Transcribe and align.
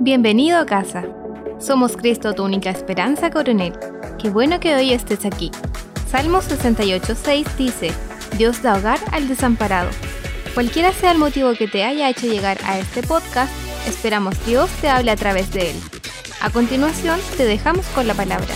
Bienvenido 0.00 0.60
a 0.60 0.64
casa. 0.64 1.02
Somos 1.58 1.96
Cristo, 1.96 2.32
tu 2.32 2.44
única 2.44 2.70
esperanza, 2.70 3.30
coronel. 3.30 3.72
Qué 4.22 4.30
bueno 4.30 4.60
que 4.60 4.76
hoy 4.76 4.92
estés 4.92 5.26
aquí. 5.26 5.50
Salmo 6.06 6.38
68.6 6.38 7.56
dice, 7.56 7.90
Dios 8.36 8.62
da 8.62 8.78
hogar 8.78 9.00
al 9.10 9.26
desamparado. 9.26 9.90
Cualquiera 10.54 10.92
sea 10.92 11.10
el 11.10 11.18
motivo 11.18 11.52
que 11.54 11.66
te 11.66 11.82
haya 11.82 12.08
hecho 12.08 12.28
llegar 12.28 12.58
a 12.62 12.78
este 12.78 13.02
podcast, 13.02 13.52
esperamos 13.88 14.36
Dios 14.46 14.70
te 14.80 14.88
hable 14.88 15.10
a 15.10 15.16
través 15.16 15.52
de 15.52 15.72
él. 15.72 15.76
A 16.42 16.50
continuación, 16.50 17.18
te 17.36 17.44
dejamos 17.44 17.84
con 17.88 18.06
la 18.06 18.14
palabra. 18.14 18.54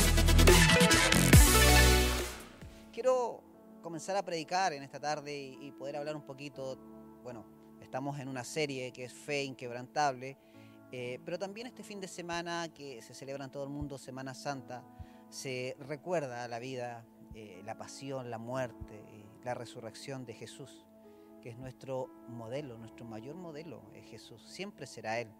Quiero 2.92 3.42
comenzar 3.82 4.16
a 4.16 4.22
predicar 4.22 4.74
en 4.74 4.84
esta 4.84 5.00
tarde 5.00 5.56
y 5.60 5.72
poder 5.72 5.96
hablar 5.96 6.14
un 6.14 6.22
poquito, 6.22 6.78
bueno, 7.24 7.44
estamos 7.80 8.20
en 8.20 8.28
una 8.28 8.44
serie 8.44 8.92
que 8.92 9.06
es 9.06 9.12
Fe 9.12 9.42
Inquebrantable 9.42 10.38
eh, 10.94 11.18
pero 11.24 11.38
también 11.38 11.66
este 11.66 11.82
fin 11.82 12.00
de 12.00 12.06
semana 12.06 12.68
que 12.68 13.00
se 13.00 13.14
celebra 13.14 13.46
en 13.46 13.50
todo 13.50 13.64
el 13.64 13.70
mundo, 13.70 13.96
Semana 13.96 14.34
Santa, 14.34 14.84
se 15.30 15.74
recuerda 15.80 16.46
la 16.48 16.58
vida, 16.58 17.06
eh, 17.34 17.62
la 17.64 17.78
pasión, 17.78 18.30
la 18.30 18.36
muerte, 18.36 19.02
la 19.42 19.54
resurrección 19.54 20.26
de 20.26 20.34
Jesús, 20.34 20.86
que 21.40 21.48
es 21.48 21.56
nuestro 21.56 22.08
modelo, 22.28 22.76
nuestro 22.76 23.06
mayor 23.06 23.36
modelo 23.36 23.90
es 23.94 24.04
Jesús. 24.04 24.42
Siempre 24.46 24.86
será 24.86 25.18
Él. 25.18 25.32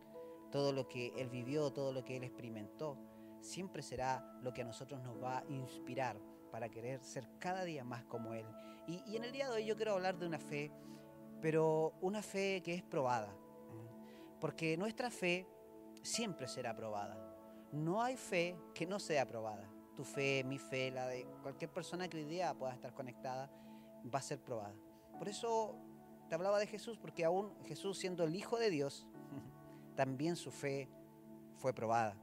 Todo 0.51 0.73
lo 0.73 0.89
que 0.89 1.13
Él 1.19 1.29
vivió, 1.29 1.71
todo 1.71 1.93
lo 1.93 2.03
que 2.03 2.17
Él 2.17 2.25
experimentó, 2.25 2.97
siempre 3.43 3.83
será 3.83 4.39
lo 4.41 4.55
que 4.55 4.63
a 4.63 4.65
nosotros 4.65 5.03
nos 5.03 5.23
va 5.23 5.41
a 5.41 5.45
inspirar 5.51 6.19
para 6.51 6.71
querer 6.71 7.05
ser 7.05 7.29
cada 7.39 7.65
día 7.65 7.85
más 7.85 8.05
como 8.05 8.33
Él. 8.33 8.47
y 8.87 9.17
en 9.17 9.25
el 9.25 9.33
día 9.33 9.49
de 9.49 9.57
hoy 9.57 9.67
yo 9.67 9.77
quiero 9.77 9.93
hablar 9.93 10.19
de 10.19 10.27
una 10.27 10.39
fe, 10.39 10.73
pero 11.43 11.93
una 12.01 12.23
fe 12.23 12.63
que 12.65 12.75
es 12.75 12.83
probada 12.83 13.37
porque 14.43 14.77
nuestra 14.77 15.09
fe 15.09 15.47
siempre 16.03 16.49
será 16.49 16.75
probada. 16.75 17.17
No 17.71 18.03
hay 18.03 18.17
fe 18.17 18.59
que 18.75 18.89
no 18.89 18.99
sea 18.99 19.25
probada. 19.25 19.71
Tu 19.95 20.03
fe, 20.03 20.43
mi 20.43 20.59
fe, 20.59 20.91
la 20.91 21.07
de 21.07 21.25
cualquier 21.43 21.71
persona 21.71 22.09
que 22.09 22.17
hoy 22.17 22.25
día 22.25 22.53
pueda 22.53 22.75
estar 22.75 22.93
conectada, 22.93 23.49
va 24.13 24.19
a 24.19 24.23
ser 24.23 24.41
probada. 24.41 24.75
Por 25.17 25.29
eso 25.29 25.77
te 26.29 26.35
hablaba 26.35 26.59
de 26.59 26.67
Jesús, 26.67 26.99
porque 26.99 27.25
aún 27.25 27.55
Jesús 27.67 27.97
siendo 27.99 28.25
el 28.25 28.35
Hijo 28.35 28.59
de 28.59 28.71
Dios, 28.71 29.07
también 29.95 30.35
su 30.35 30.51
fe 30.51 30.89
fue 31.55 31.73
probada. 31.73 32.17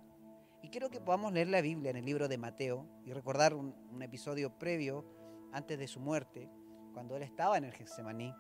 Y 0.62 0.68
quiero 0.68 0.90
que 0.90 1.00
podamos 1.00 1.32
leer 1.32 1.48
la 1.48 1.62
Biblia 1.62 1.90
en 1.90 1.96
el 1.96 2.06
libro 2.06 2.28
de 2.28 2.38
Mateo 2.38 2.86
y 3.06 3.14
recordar 3.14 3.54
un, 3.54 3.74
episodio 4.02 4.60
previo 4.60 5.06
antes 5.54 5.80
de 5.80 5.88
su 5.88 6.02
muerte, 6.02 6.50
cuando 6.92 7.16
él 7.16 7.24
estaba 7.24 7.58
en 7.58 7.64
el 7.64 7.72
Getsemaní 7.72 8.36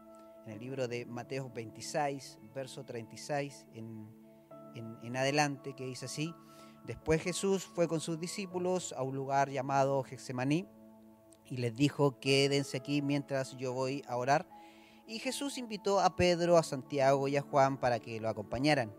en 0.49 0.55
el 0.55 0.61
libro 0.61 0.87
de 0.87 1.05
Mateo 1.05 1.51
26, 1.53 2.39
verso 2.55 2.83
36 2.83 3.67
en, 3.75 5.15
adelante, 5.15 5.75
que 5.75 5.85
dice 5.85 6.05
así, 6.05 6.33
después 6.85 7.21
Jesús 7.21 7.65
fue 7.65 7.87
con 7.87 7.99
sus 7.99 8.19
discípulos 8.19 8.93
a 8.97 9.03
un 9.03 9.15
lugar 9.15 9.51
llamado 9.51 10.01
Getsemaní 10.01 10.67
y 11.45 11.57
les 11.57 11.75
dijo, 11.75 12.19
quédense 12.19 12.77
aquí 12.77 13.03
mientras 13.03 13.55
yo 13.57 13.73
voy 13.73 14.03
a 14.07 14.17
orar. 14.17 14.49
Y 15.05 15.19
Jesús 15.19 15.59
invitó 15.59 15.99
a 15.99 16.15
Pedro, 16.15 16.57
a 16.57 16.63
Santiago 16.63 17.27
y 17.27 17.37
a 17.37 17.41
Juan 17.41 17.79
para 17.79 17.99
que 17.99 18.19
lo 18.19 18.27
acompañaran. 18.27 18.91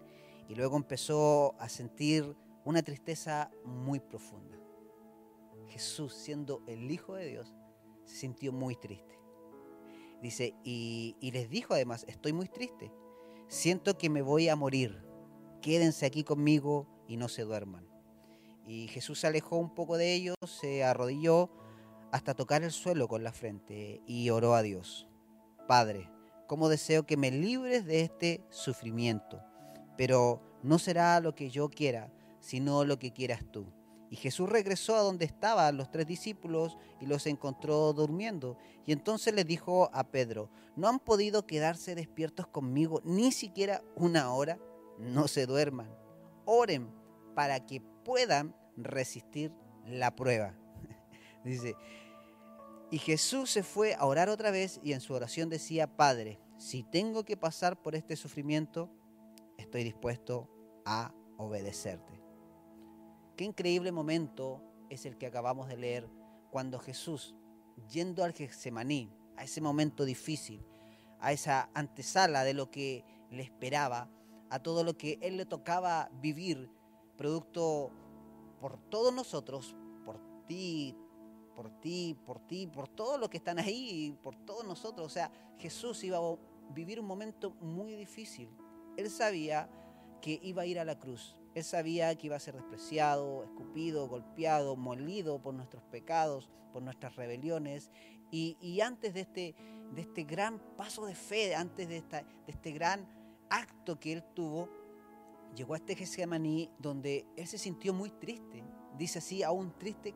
Y 0.48 0.54
luego 0.54 0.76
empezó 0.76 1.56
a 1.58 1.68
sentir 1.68 2.36
una 2.64 2.82
tristeza 2.82 3.50
muy 3.64 3.98
profunda. 3.98 4.56
Jesús, 5.66 6.14
siendo 6.14 6.62
el 6.68 6.88
Hijo 6.90 7.14
de 7.14 7.26
Dios, 7.26 7.52
se 8.04 8.16
sintió 8.16 8.52
muy 8.52 8.76
triste. 8.76 9.19
Dice, 10.22 10.54
y, 10.64 11.16
les 11.32 11.48
dijo 11.48 11.74
además, 11.74 12.04
estoy 12.08 12.32
muy 12.32 12.46
triste, 12.48 12.92
siento 13.48 13.96
que 13.96 14.10
me 14.10 14.22
voy 14.22 14.48
a 14.48 14.56
morir, 14.56 15.02
quédense 15.62 16.04
aquí 16.04 16.24
conmigo 16.24 16.86
y 17.08 17.16
no 17.16 17.28
se 17.28 17.42
duerman. 17.42 17.88
Y 18.66 18.88
Jesús 18.88 19.20
se 19.20 19.26
alejó 19.26 19.56
un 19.56 19.74
poco 19.74 19.96
de 19.96 20.14
ellos, 20.14 20.36
se 20.44 20.84
arrodilló 20.84 21.50
hasta 22.12 22.34
tocar 22.34 22.62
el 22.62 22.70
suelo 22.70 23.08
con 23.08 23.24
la 23.24 23.32
frente 23.32 24.02
y 24.06 24.30
oró 24.30 24.54
a 24.54 24.62
Dios. 24.62 25.08
Padre, 25.66 26.10
cómo 26.46 26.68
deseo 26.68 27.06
que 27.06 27.16
me 27.16 27.30
libres 27.30 27.86
de 27.86 28.02
este 28.02 28.44
sufrimiento, 28.50 29.42
pero 29.96 30.42
no 30.62 30.78
será 30.78 31.20
lo 31.20 31.34
que 31.34 31.48
yo 31.50 31.70
quiera, 31.70 32.12
sino 32.40 32.84
lo 32.84 32.98
que 32.98 33.12
quieras 33.12 33.44
tú. 33.50 33.72
Y 34.10 34.16
Jesús 34.16 34.50
regresó 34.50 34.96
a 34.96 35.02
donde 35.02 35.24
estaban 35.24 35.76
los 35.76 35.90
tres 35.92 36.04
discípulos 36.04 36.76
y 37.00 37.06
los 37.06 37.26
encontró 37.26 37.92
durmiendo. 37.92 38.58
Y 38.84 38.90
entonces 38.90 39.32
le 39.32 39.44
dijo 39.44 39.88
a 39.92 40.10
Pedro, 40.10 40.50
¿no 40.74 40.88
han 40.88 40.98
podido 40.98 41.46
quedarse 41.46 41.94
despiertos 41.94 42.48
conmigo 42.48 43.00
ni 43.04 43.30
siquiera 43.30 43.82
una 43.94 44.32
hora? 44.34 44.58
No 44.98 45.28
se 45.28 45.46
duerman, 45.46 45.88
oren 46.44 46.92
para 47.36 47.64
que 47.64 47.80
puedan 48.04 48.56
resistir 48.76 49.52
la 49.86 50.16
prueba. 50.16 50.56
Dice, 51.44 51.76
y 52.90 52.98
Jesús 52.98 53.48
se 53.50 53.62
fue 53.62 53.94
a 53.94 54.04
orar 54.04 54.28
otra 54.28 54.50
vez 54.50 54.80
y 54.82 54.92
en 54.92 55.00
su 55.00 55.14
oración 55.14 55.48
decía, 55.48 55.86
Padre, 55.96 56.40
si 56.58 56.82
tengo 56.82 57.24
que 57.24 57.36
pasar 57.36 57.80
por 57.80 57.94
este 57.94 58.16
sufrimiento, 58.16 58.90
estoy 59.56 59.84
dispuesto 59.84 60.50
a 60.84 61.14
obedecerte. 61.36 62.19
Qué 63.40 63.44
increíble 63.44 63.90
momento 63.90 64.60
es 64.90 65.06
el 65.06 65.16
que 65.16 65.24
acabamos 65.24 65.66
de 65.66 65.78
leer 65.78 66.06
cuando 66.50 66.78
Jesús, 66.78 67.34
yendo 67.90 68.22
al 68.22 68.34
Getsemaní, 68.34 69.10
a 69.34 69.44
ese 69.44 69.62
momento 69.62 70.04
difícil, 70.04 70.62
a 71.20 71.32
esa 71.32 71.70
antesala 71.72 72.44
de 72.44 72.52
lo 72.52 72.70
que 72.70 73.02
le 73.30 73.42
esperaba, 73.42 74.10
a 74.50 74.58
todo 74.58 74.84
lo 74.84 74.98
que 74.98 75.18
él 75.22 75.38
le 75.38 75.46
tocaba 75.46 76.10
vivir, 76.20 76.70
producto 77.16 77.90
por 78.60 78.76
todos 78.90 79.14
nosotros, 79.14 79.74
por 80.04 80.20
ti, 80.46 80.94
por 81.56 81.70
ti, 81.80 82.18
por 82.26 82.40
ti, 82.40 82.66
por 82.66 82.88
todos 82.88 83.18
los 83.18 83.30
que 83.30 83.38
están 83.38 83.58
ahí, 83.58 84.14
por 84.22 84.36
todos 84.44 84.66
nosotros. 84.66 85.06
O 85.06 85.08
sea, 85.08 85.32
Jesús 85.56 86.04
iba 86.04 86.18
a 86.18 86.36
vivir 86.74 87.00
un 87.00 87.06
momento 87.06 87.52
muy 87.62 87.94
difícil. 87.94 88.50
Él 88.98 89.08
sabía 89.08 89.70
que 90.20 90.38
iba 90.42 90.60
a 90.60 90.66
ir 90.66 90.78
a 90.78 90.84
la 90.84 90.98
cruz, 90.98 91.38
él 91.54 91.64
sabía 91.64 92.14
que 92.16 92.28
iba 92.28 92.36
a 92.36 92.40
ser 92.40 92.54
despreciado, 92.54 93.44
escupido, 93.44 94.08
golpeado, 94.08 94.76
molido 94.76 95.40
por 95.40 95.54
nuestros 95.54 95.82
pecados, 95.84 96.48
por 96.72 96.82
nuestras 96.82 97.16
rebeliones. 97.16 97.90
Y, 98.30 98.80
antes 98.80 99.14
de 99.14 99.20
este, 99.22 99.54
de 99.92 100.02
este 100.02 100.22
gran 100.22 100.60
paso 100.76 101.06
de 101.06 101.16
fe, 101.16 101.54
antes 101.56 101.88
de, 101.88 102.04
este 102.46 102.70
gran 102.70 103.08
acto 103.48 103.98
que 103.98 104.12
él 104.12 104.22
tuvo, 104.34 104.68
llegó 105.56 105.74
a 105.74 105.78
este 105.78 105.96
Getsemaní 105.96 106.70
donde 106.78 107.26
él 107.36 107.46
se 107.48 107.58
sintió 107.58 107.92
muy 107.92 108.10
triste. 108.10 108.62
Dice 108.96 109.18
así, 109.18 109.42
aún 109.42 109.76
triste, 109.76 110.14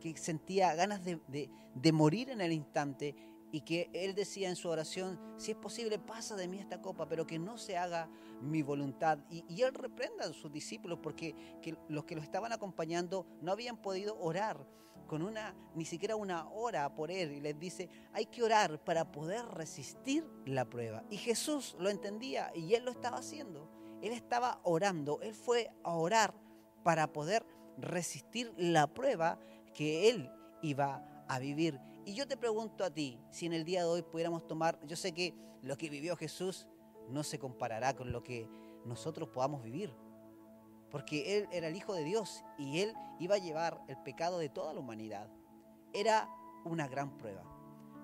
que 0.00 0.16
sentía 0.16 0.74
ganas 0.76 1.04
de, 1.04 1.50
de 1.74 1.92
morir 1.92 2.30
en 2.30 2.40
el 2.40 2.52
instante 2.52 3.16
y 3.52 3.60
que 3.62 3.90
él 3.92 4.14
decía 4.14 4.48
en 4.48 4.56
su 4.56 4.68
oración, 4.68 5.20
si 5.36 5.52
es 5.52 5.56
posible, 5.56 5.98
pasa 5.98 6.36
de 6.36 6.48
mí 6.48 6.58
esta 6.58 6.80
copa, 6.80 7.08
pero 7.08 7.26
que 7.26 7.38
no 7.38 7.58
se 7.58 7.76
haga 7.76 8.08
mi 8.40 8.62
voluntad. 8.62 9.18
Y, 9.30 9.62
él 9.62 9.72
reprenda 9.74 10.24
a 10.24 10.32
sus 10.32 10.52
discípulos 10.52 10.98
porque 11.02 11.34
los 11.88 12.04
que 12.04 12.16
lo 12.16 12.22
estaban 12.22 12.52
acompañando 12.52 13.26
no 13.40 13.52
habían 13.52 13.76
podido 13.76 14.18
orar 14.18 14.66
con 15.06 15.22
una, 15.22 15.54
ni 15.74 15.84
siquiera 15.84 16.16
una 16.16 16.48
hora 16.50 16.94
por 16.94 17.10
él. 17.10 17.32
Y 17.32 17.40
les 17.40 17.58
dice, 17.58 17.88
hay 18.12 18.26
que 18.26 18.42
orar 18.42 18.82
para 18.82 19.10
poder 19.10 19.44
resistir 19.46 20.28
la 20.44 20.64
prueba. 20.64 21.04
Y 21.10 21.16
Jesús 21.16 21.76
lo 21.78 21.88
entendía 21.88 22.50
y 22.54 22.74
él 22.74 22.84
lo 22.84 22.90
estaba 22.90 23.18
haciendo. 23.18 23.70
Él 24.02 24.12
estaba 24.12 24.60
orando, 24.62 25.20
él 25.22 25.34
fue 25.34 25.70
a 25.82 25.94
orar 25.94 26.34
para 26.82 27.12
poder 27.12 27.46
resistir 27.78 28.52
la 28.56 28.86
prueba 28.86 29.38
que 29.74 30.10
él 30.10 30.30
iba 30.62 31.24
a 31.28 31.38
vivir. 31.38 31.80
Y 32.06 32.14
yo 32.14 32.28
te 32.28 32.36
pregunto 32.36 32.84
a 32.84 32.90
ti, 32.90 33.18
si 33.30 33.46
en 33.46 33.52
el 33.52 33.64
día 33.64 33.80
de 33.80 33.88
hoy 33.88 34.02
pudiéramos 34.02 34.46
tomar, 34.46 34.78
yo 34.86 34.94
sé 34.94 35.12
que 35.12 35.34
lo 35.62 35.76
que 35.76 35.90
vivió 35.90 36.16
Jesús 36.16 36.68
no 37.08 37.24
se 37.24 37.40
comparará 37.40 37.96
con 37.96 38.12
lo 38.12 38.22
que 38.22 38.48
nosotros 38.84 39.28
podamos 39.30 39.64
vivir, 39.64 39.92
porque 40.88 41.36
Él 41.36 41.48
era 41.50 41.66
el 41.66 41.74
Hijo 41.74 41.94
de 41.94 42.04
Dios 42.04 42.44
y 42.58 42.78
Él 42.78 42.94
iba 43.18 43.34
a 43.34 43.38
llevar 43.38 43.82
el 43.88 43.96
pecado 44.04 44.38
de 44.38 44.48
toda 44.48 44.72
la 44.72 44.78
humanidad. 44.78 45.28
Era 45.92 46.30
una 46.64 46.86
gran 46.86 47.18
prueba. 47.18 47.42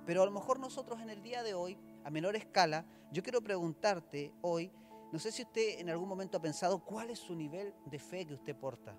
Pero 0.05 0.23
a 0.23 0.27
lo 0.27 0.33
mejor 0.33 0.59
nosotros 0.59 1.01
en 1.01 1.09
el 1.09 1.23
día 1.23 1.45
de 1.45 1.55
hoy, 1.55 1.79
a 2.03 2.11
menor 2.11 2.35
escala, 2.35 2.85
yo 3.13 3.23
quiero 3.23 3.41
preguntarte 3.41 4.35
hoy, 4.41 4.73
no 5.13 5.21
sé 5.21 5.31
si 5.31 5.43
usted 5.43 5.79
en 5.79 5.91
algún 5.91 6.09
momento 6.09 6.39
ha 6.39 6.43
pensado 6.43 6.85
cuál 6.85 7.11
es 7.11 7.21
su 7.21 7.37
nivel 7.37 7.73
de 7.87 8.01
fe 8.01 8.27
que 8.27 8.35
usted 8.35 8.57
porta, 8.57 8.99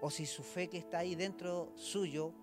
o 0.00 0.10
si 0.10 0.26
su 0.26 0.42
fe 0.42 0.68
que 0.68 0.78
está 0.78 0.98
ahí 0.98 1.14
dentro 1.14 1.70
suyo 1.76 2.34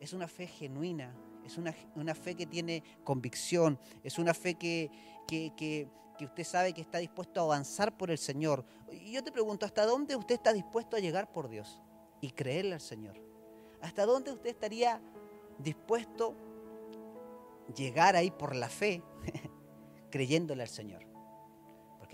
es 0.00 0.12
una 0.12 0.28
fe 0.28 0.46
genuina, 0.46 1.14
es 1.44 1.58
una, 1.58 2.14
fe 2.14 2.34
que 2.34 2.46
tiene 2.46 2.82
convicción, 3.04 3.78
es 4.02 4.18
una 4.18 4.34
fe 4.34 4.54
que, 4.54 4.90
que, 5.26 5.88
usted 6.20 6.44
sabe 6.44 6.72
que 6.72 6.80
está 6.80 6.98
dispuesto 6.98 7.40
a 7.40 7.44
avanzar 7.44 7.96
por 7.96 8.10
el 8.10 8.18
Señor. 8.18 8.64
Y 8.90 9.12
yo 9.12 9.22
te 9.22 9.30
pregunto, 9.30 9.64
¿hasta 9.64 9.86
dónde 9.86 10.16
usted 10.16 10.34
está 10.34 10.52
dispuesto 10.52 10.96
a 10.96 11.00
llegar 11.00 11.30
por 11.30 11.48
Dios 11.48 11.80
y 12.20 12.30
creerle 12.30 12.74
al 12.74 12.80
Señor? 12.80 13.16
¿Hasta 13.80 14.04
dónde 14.06 14.32
usted 14.32 14.50
estaría 14.50 15.00
dispuesto 15.58 16.34
a 17.68 17.72
llegar 17.74 18.16
ahí 18.16 18.30
por 18.30 18.56
la 18.56 18.68
fe, 18.68 19.02
creyéndole 20.10 20.62
al 20.62 20.68
Señor? 20.68 21.15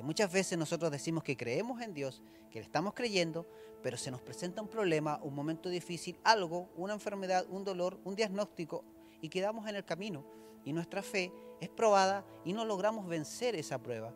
Muchas 0.02 0.32
veces 0.32 0.58
nosotros 0.58 0.90
decimos 0.90 1.22
que 1.22 1.36
creemos 1.36 1.80
en 1.80 1.94
Dios, 1.94 2.22
que 2.50 2.58
le 2.58 2.64
estamos 2.64 2.92
creyendo, 2.92 3.46
pero 3.82 3.96
se 3.96 4.10
nos 4.10 4.20
presenta 4.20 4.60
un 4.60 4.68
problema, 4.68 5.20
un 5.22 5.34
momento 5.34 5.68
difícil, 5.68 6.18
algo, 6.24 6.70
una 6.76 6.92
enfermedad, 6.92 7.46
un 7.48 7.64
dolor, 7.64 8.00
un 8.04 8.16
diagnóstico, 8.16 8.84
y 9.20 9.28
quedamos 9.28 9.68
en 9.68 9.76
el 9.76 9.84
camino. 9.84 10.24
Y 10.64 10.72
nuestra 10.72 11.02
fe 11.02 11.32
es 11.60 11.68
probada 11.68 12.24
y 12.44 12.52
no 12.52 12.64
logramos 12.64 13.06
vencer 13.06 13.54
esa 13.54 13.80
prueba. 13.80 14.12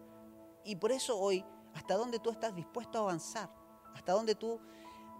Y 0.64 0.74
por 0.76 0.90
eso 0.90 1.16
hoy, 1.18 1.44
¿hasta 1.74 1.94
dónde 1.94 2.18
tú 2.18 2.30
estás 2.30 2.54
dispuesto 2.54 2.98
a 2.98 3.02
avanzar? 3.02 3.48
¿Hasta 3.94 4.12
dónde 4.12 4.34
tú 4.34 4.60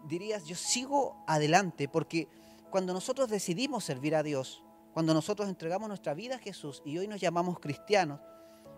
dirías, 0.08 0.44
yo 0.46 0.56
sigo 0.56 1.24
adelante? 1.28 1.88
Porque 1.88 2.28
cuando 2.70 2.92
nosotros 2.92 3.30
decidimos 3.30 3.84
servir 3.84 4.16
a 4.16 4.24
Dios, 4.24 4.64
cuando 4.92 5.14
nosotros 5.14 5.48
entregamos 5.48 5.88
nuestra 5.88 6.14
vida 6.14 6.36
a 6.36 6.38
Jesús 6.40 6.82
y 6.84 6.98
hoy 6.98 7.06
nos 7.06 7.20
llamamos 7.20 7.60
cristianos, 7.60 8.20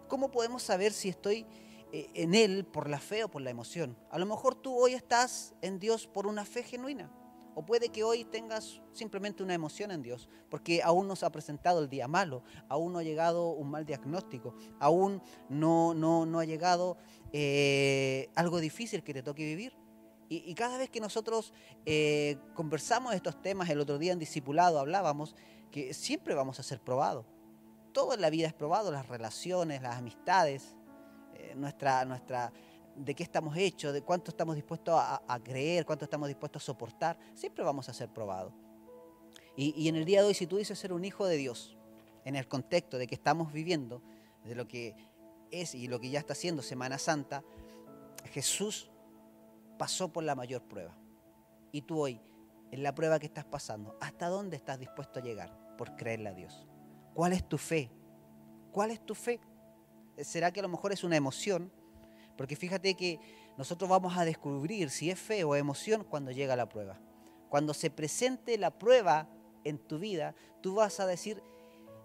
¿cómo 0.09 0.31
podemos 0.31 0.63
saber 0.63 0.93
si 0.93 1.09
estoy 1.09 1.47
en 1.93 2.35
Él 2.35 2.65
por 2.65 2.89
la 2.89 2.99
fe 2.99 3.25
o 3.25 3.29
por 3.29 3.43
la 3.43 3.51
emoción? 3.51 3.97
A 4.11 4.19
lo 4.19 4.27
mejor 4.27 4.55
tú 4.55 4.75
hoy 4.77 4.95
estás 4.95 5.55
en 5.63 5.79
Dios 5.79 6.07
por 6.07 6.27
una 6.27 6.45
fe 6.45 6.63
genuina. 6.63 7.11
O 7.59 7.67
puede 7.67 7.89
que 7.89 8.05
hoy 8.05 8.25
tengas 8.25 8.81
simplemente 8.93 9.43
una 9.43 9.53
emoción 9.53 9.91
en 9.91 10.01
Dios, 10.01 10.29
porque 10.49 10.81
aún 10.81 11.09
no 11.09 11.17
se 11.17 11.27
ha 11.27 11.31
presentado 11.31 11.81
el 11.81 11.89
día 11.89 12.07
malo, 12.07 12.45
aún 12.69 12.93
no 12.93 13.01
ha 13.01 13.03
llegado 13.03 13.49
un 13.49 13.69
mal 13.69 13.85
diagnóstico, 13.85 14.55
aún 14.79 15.21
no, 15.49 15.93
no, 15.93 16.39
ha 16.39 16.45
llegado 16.45 16.99
eh, 17.33 18.31
algo 18.37 18.61
difícil 18.61 19.03
que 19.03 19.13
te 19.13 19.25
toque 19.25 19.45
vivir. 19.45 19.77
Y, 20.29 20.55
cada 20.55 20.79
vez 20.79 20.89
que 20.89 21.01
nosotros 21.01 21.53
eh, 21.85 22.37
conversamos 22.55 23.13
estos 23.13 23.43
temas, 23.43 23.69
el 23.71 23.81
otro 23.81 23.99
día 23.99 24.13
en 24.13 24.21
Discipulado 24.21 24.79
hablábamos 24.79 25.35
que 25.73 25.95
siempre 25.95 26.37
vamos 26.37 26.61
a 26.61 26.63
ser 26.63 26.81
probados. 26.81 27.27
Todo 27.93 28.15
en 28.15 28.21
la 28.21 28.31
vida 28.31 28.47
es 28.47 28.55
probado, 28.55 28.93
las 28.93 29.09
relaciones, 29.09 29.83
las 29.83 29.97
amistades, 29.97 30.77
eh, 31.39 31.55
nuestra, 31.57 32.05
nuestra, 32.05 32.53
de 32.97 33.15
qué 33.15 33.23
estamos 33.23 33.57
hechos, 33.57 33.93
de 33.93 34.03
cuánto 34.03 34.31
estamos 34.31 34.57
dispuestos 34.57 34.95
a, 34.99 35.41
creer, 35.43 35.87
cuánto 35.87 36.05
estamos 36.05 36.29
dispuestos 36.29 36.63
a 36.63 36.67
soportar, 36.67 37.19
siempre 37.35 37.65
vamos 37.65 37.89
a 37.89 37.95
ser 37.95 38.09
probados. 38.09 38.53
Y, 39.57 39.75
y, 39.77 39.89
en 39.89 39.97
el 39.97 40.05
día 40.05 40.21
de 40.21 40.29
hoy, 40.29 40.35
si 40.35 40.47
tú 40.47 40.57
dices 40.57 40.79
ser 40.79 40.93
un 40.93 41.05
hijo 41.05 41.27
de 41.27 41.37
Dios, 41.37 41.77
en 42.25 42.37
el 42.37 42.47
contexto 42.47 42.99
de 42.99 43.07
que 43.07 43.15
estamos 43.15 43.53
viviendo, 43.53 44.03
de 44.45 44.55
lo 44.55 44.69
que 44.69 44.95
es 45.51 45.75
y 45.75 45.89
lo 45.89 46.01
que 46.01 46.11
ya 46.11 46.19
está 46.19 46.33
haciendo 46.33 46.63
Semana 46.63 46.99
Santa, 46.99 47.43
Jesús 48.33 48.91
pasó 49.79 50.13
por 50.13 50.25
la 50.25 50.35
mayor 50.35 50.63
prueba. 50.63 50.95
Y 51.73 51.83
tú 51.83 52.01
hoy, 52.01 52.21
en 52.71 52.83
la 52.83 52.95
prueba 52.95 53.19
que 53.19 53.27
estás 53.27 53.45
pasando, 53.45 53.97
¿hasta 54.01 54.29
dónde 54.29 54.57
estás 54.57 54.79
dispuesto 54.79 55.21
a 55.21 55.23
llegar 55.23 55.57
por 55.77 55.97
creerle 55.97 56.29
a 56.29 56.35
Dios? 56.35 56.67
¿Cuál 57.15 57.33
es 57.33 57.49
tu 57.49 57.59
fe? 57.59 57.91
¿Cuál 58.73 58.91
es 58.91 59.05
tu 59.05 59.15
fe? 59.15 59.41
¿Será 60.23 60.53
que 60.53 60.61
a 60.61 60.63
lo 60.63 60.69
mejor 60.69 60.93
es 60.93 61.05
una 61.05 61.17
emoción? 61.17 61.73
Porque 62.37 62.57
fíjate 62.57 62.95
que 62.95 63.21
nosotros 63.57 63.91
vamos 63.91 64.17
a 64.17 64.25
descubrir 64.25 64.91
si 64.91 65.11
es 65.11 65.19
fe 65.19 65.45
o 65.45 65.57
emoción 65.57 66.05
cuando 66.05 66.31
llega 66.31 66.57
la 66.57 66.69
prueba. 66.69 67.01
Cuando 67.49 67.75
se 67.75 67.91
presente 67.91 68.59
la 68.59 68.79
prueba 68.79 69.29
en 69.65 69.79
tu 69.79 69.99
vida, 69.99 70.35
tú 70.61 70.77
vas 70.77 71.01
a 71.01 71.07
decir, 71.07 71.43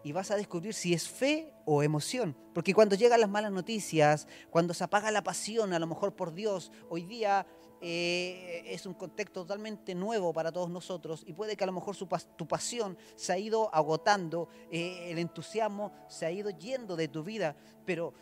y 0.04 0.12
vas 0.12 0.32
a 0.32 0.36
descubrir 0.36 0.74
si 0.74 0.94
es 0.94 1.08
fe 1.08 1.54
o 1.66 1.82
emoción. 1.82 2.36
Porque 2.54 2.74
cuando 2.74 2.96
llegan 2.96 3.22
las 3.22 3.30
malas 3.30 3.52
noticias, 3.52 4.28
cuando 4.50 4.74
se 4.74 4.84
apaga 4.84 5.12
la 5.12 5.24
pasión 5.24 5.74
a 5.74 5.80
lo 5.80 5.88
mejor 5.88 6.16
por 6.16 6.34
Dios, 6.34 6.72
hoy 6.90 7.04
día 7.04 7.48
eh, 7.86 8.64
es 8.66 8.86
un 8.86 8.94
contexto 8.94 9.42
totalmente 9.42 9.94
nuevo 9.94 10.32
para 10.32 10.54
todos 10.54 10.70
nosotros 10.70 11.22
y 11.28 11.34
puede 11.34 11.58
que 11.58 11.66
a 11.66 11.68
lo 11.68 11.74
mejor 11.74 11.98
tu 12.38 12.48
pasión 12.48 12.98
se 13.18 13.34
ha 13.34 13.38
ido 13.38 13.70
agotando, 13.76 14.48
eh, 14.72 15.12
el 15.12 15.20
entusiasmo 15.20 15.92
se 16.08 16.26
ha 16.26 16.32
ido 16.32 16.50
yendo 16.52 16.96
de 16.96 17.10
tu 17.10 17.24
vida, 17.24 17.58
pero 17.86 18.14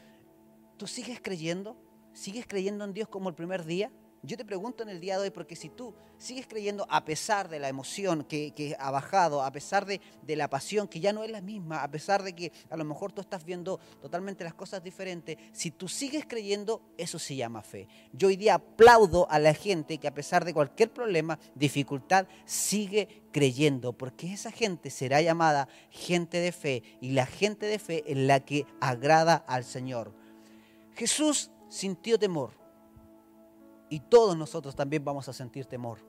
tú 0.77 0.87
sigues 0.87 1.21
creyendo, 1.21 1.77
sigues 2.11 2.47
creyendo 2.47 2.85
en 2.85 2.93
Dios 2.93 3.07
como 3.07 3.29
el 3.29 3.35
primer 3.35 3.63
día. 3.63 3.91
Yo 4.23 4.37
te 4.37 4.45
pregunto 4.45 4.83
en 4.83 4.89
el 4.89 4.99
día 4.99 5.15
de 5.17 5.23
hoy, 5.23 5.29
porque 5.31 5.55
si 5.55 5.69
tú 5.69 5.95
sigues 6.19 6.45
creyendo 6.45 6.85
a 6.91 7.03
pesar 7.05 7.49
de 7.49 7.57
la 7.57 7.69
emoción 7.69 8.23
que, 8.23 8.75
ha 8.77 8.91
bajado, 8.91 9.41
a 9.41 9.51
pesar 9.51 9.87
de, 9.87 9.99
la 10.35 10.47
pasión 10.47 10.87
que 10.87 10.99
ya 10.99 11.11
no 11.11 11.23
es 11.23 11.31
la 11.31 11.41
misma, 11.41 11.81
a 11.81 11.89
pesar 11.89 12.21
de 12.21 12.33
que 12.33 12.51
a 12.69 12.77
lo 12.77 12.85
mejor 12.85 13.11
tú 13.11 13.21
estás 13.21 13.43
viendo 13.43 13.79
totalmente 13.99 14.43
las 14.43 14.53
cosas 14.53 14.83
diferentes, 14.83 15.37
si 15.53 15.71
tú 15.71 15.87
sigues 15.87 16.25
creyendo, 16.27 16.83
eso 16.99 17.17
se 17.17 17.35
llama 17.35 17.63
fe. 17.63 17.87
Yo 18.13 18.27
hoy 18.27 18.35
día 18.35 18.55
aplaudo 18.55 19.27
a 19.31 19.39
la 19.39 19.55
gente 19.55 19.97
que 19.97 20.07
a 20.07 20.13
pesar 20.13 20.45
de 20.45 20.53
cualquier 20.53 20.93
problema, 20.93 21.39
dificultad, 21.55 22.27
sigue 22.45 23.23
creyendo, 23.31 23.91
porque 23.91 24.31
esa 24.31 24.51
gente 24.51 24.91
será 24.91 25.23
llamada 25.23 25.67
gente 25.89 26.37
de 26.37 26.51
fe 26.51 26.83
y 27.01 27.13
la 27.13 27.25
gente 27.25 27.65
de 27.65 27.79
fe 27.79 28.03
es 28.05 28.17
la 28.17 28.39
que 28.39 28.67
agrada 28.81 29.33
al 29.47 29.63
Señor. 29.63 30.13
Jesús 30.93 31.49
sintió 31.69 32.19
temor 32.19 32.60
y 33.91 33.99
todos 33.99 34.37
nosotros 34.37 34.73
también 34.73 35.03
vamos 35.03 35.27
a 35.27 35.33
sentir 35.33 35.65
temor. 35.65 35.99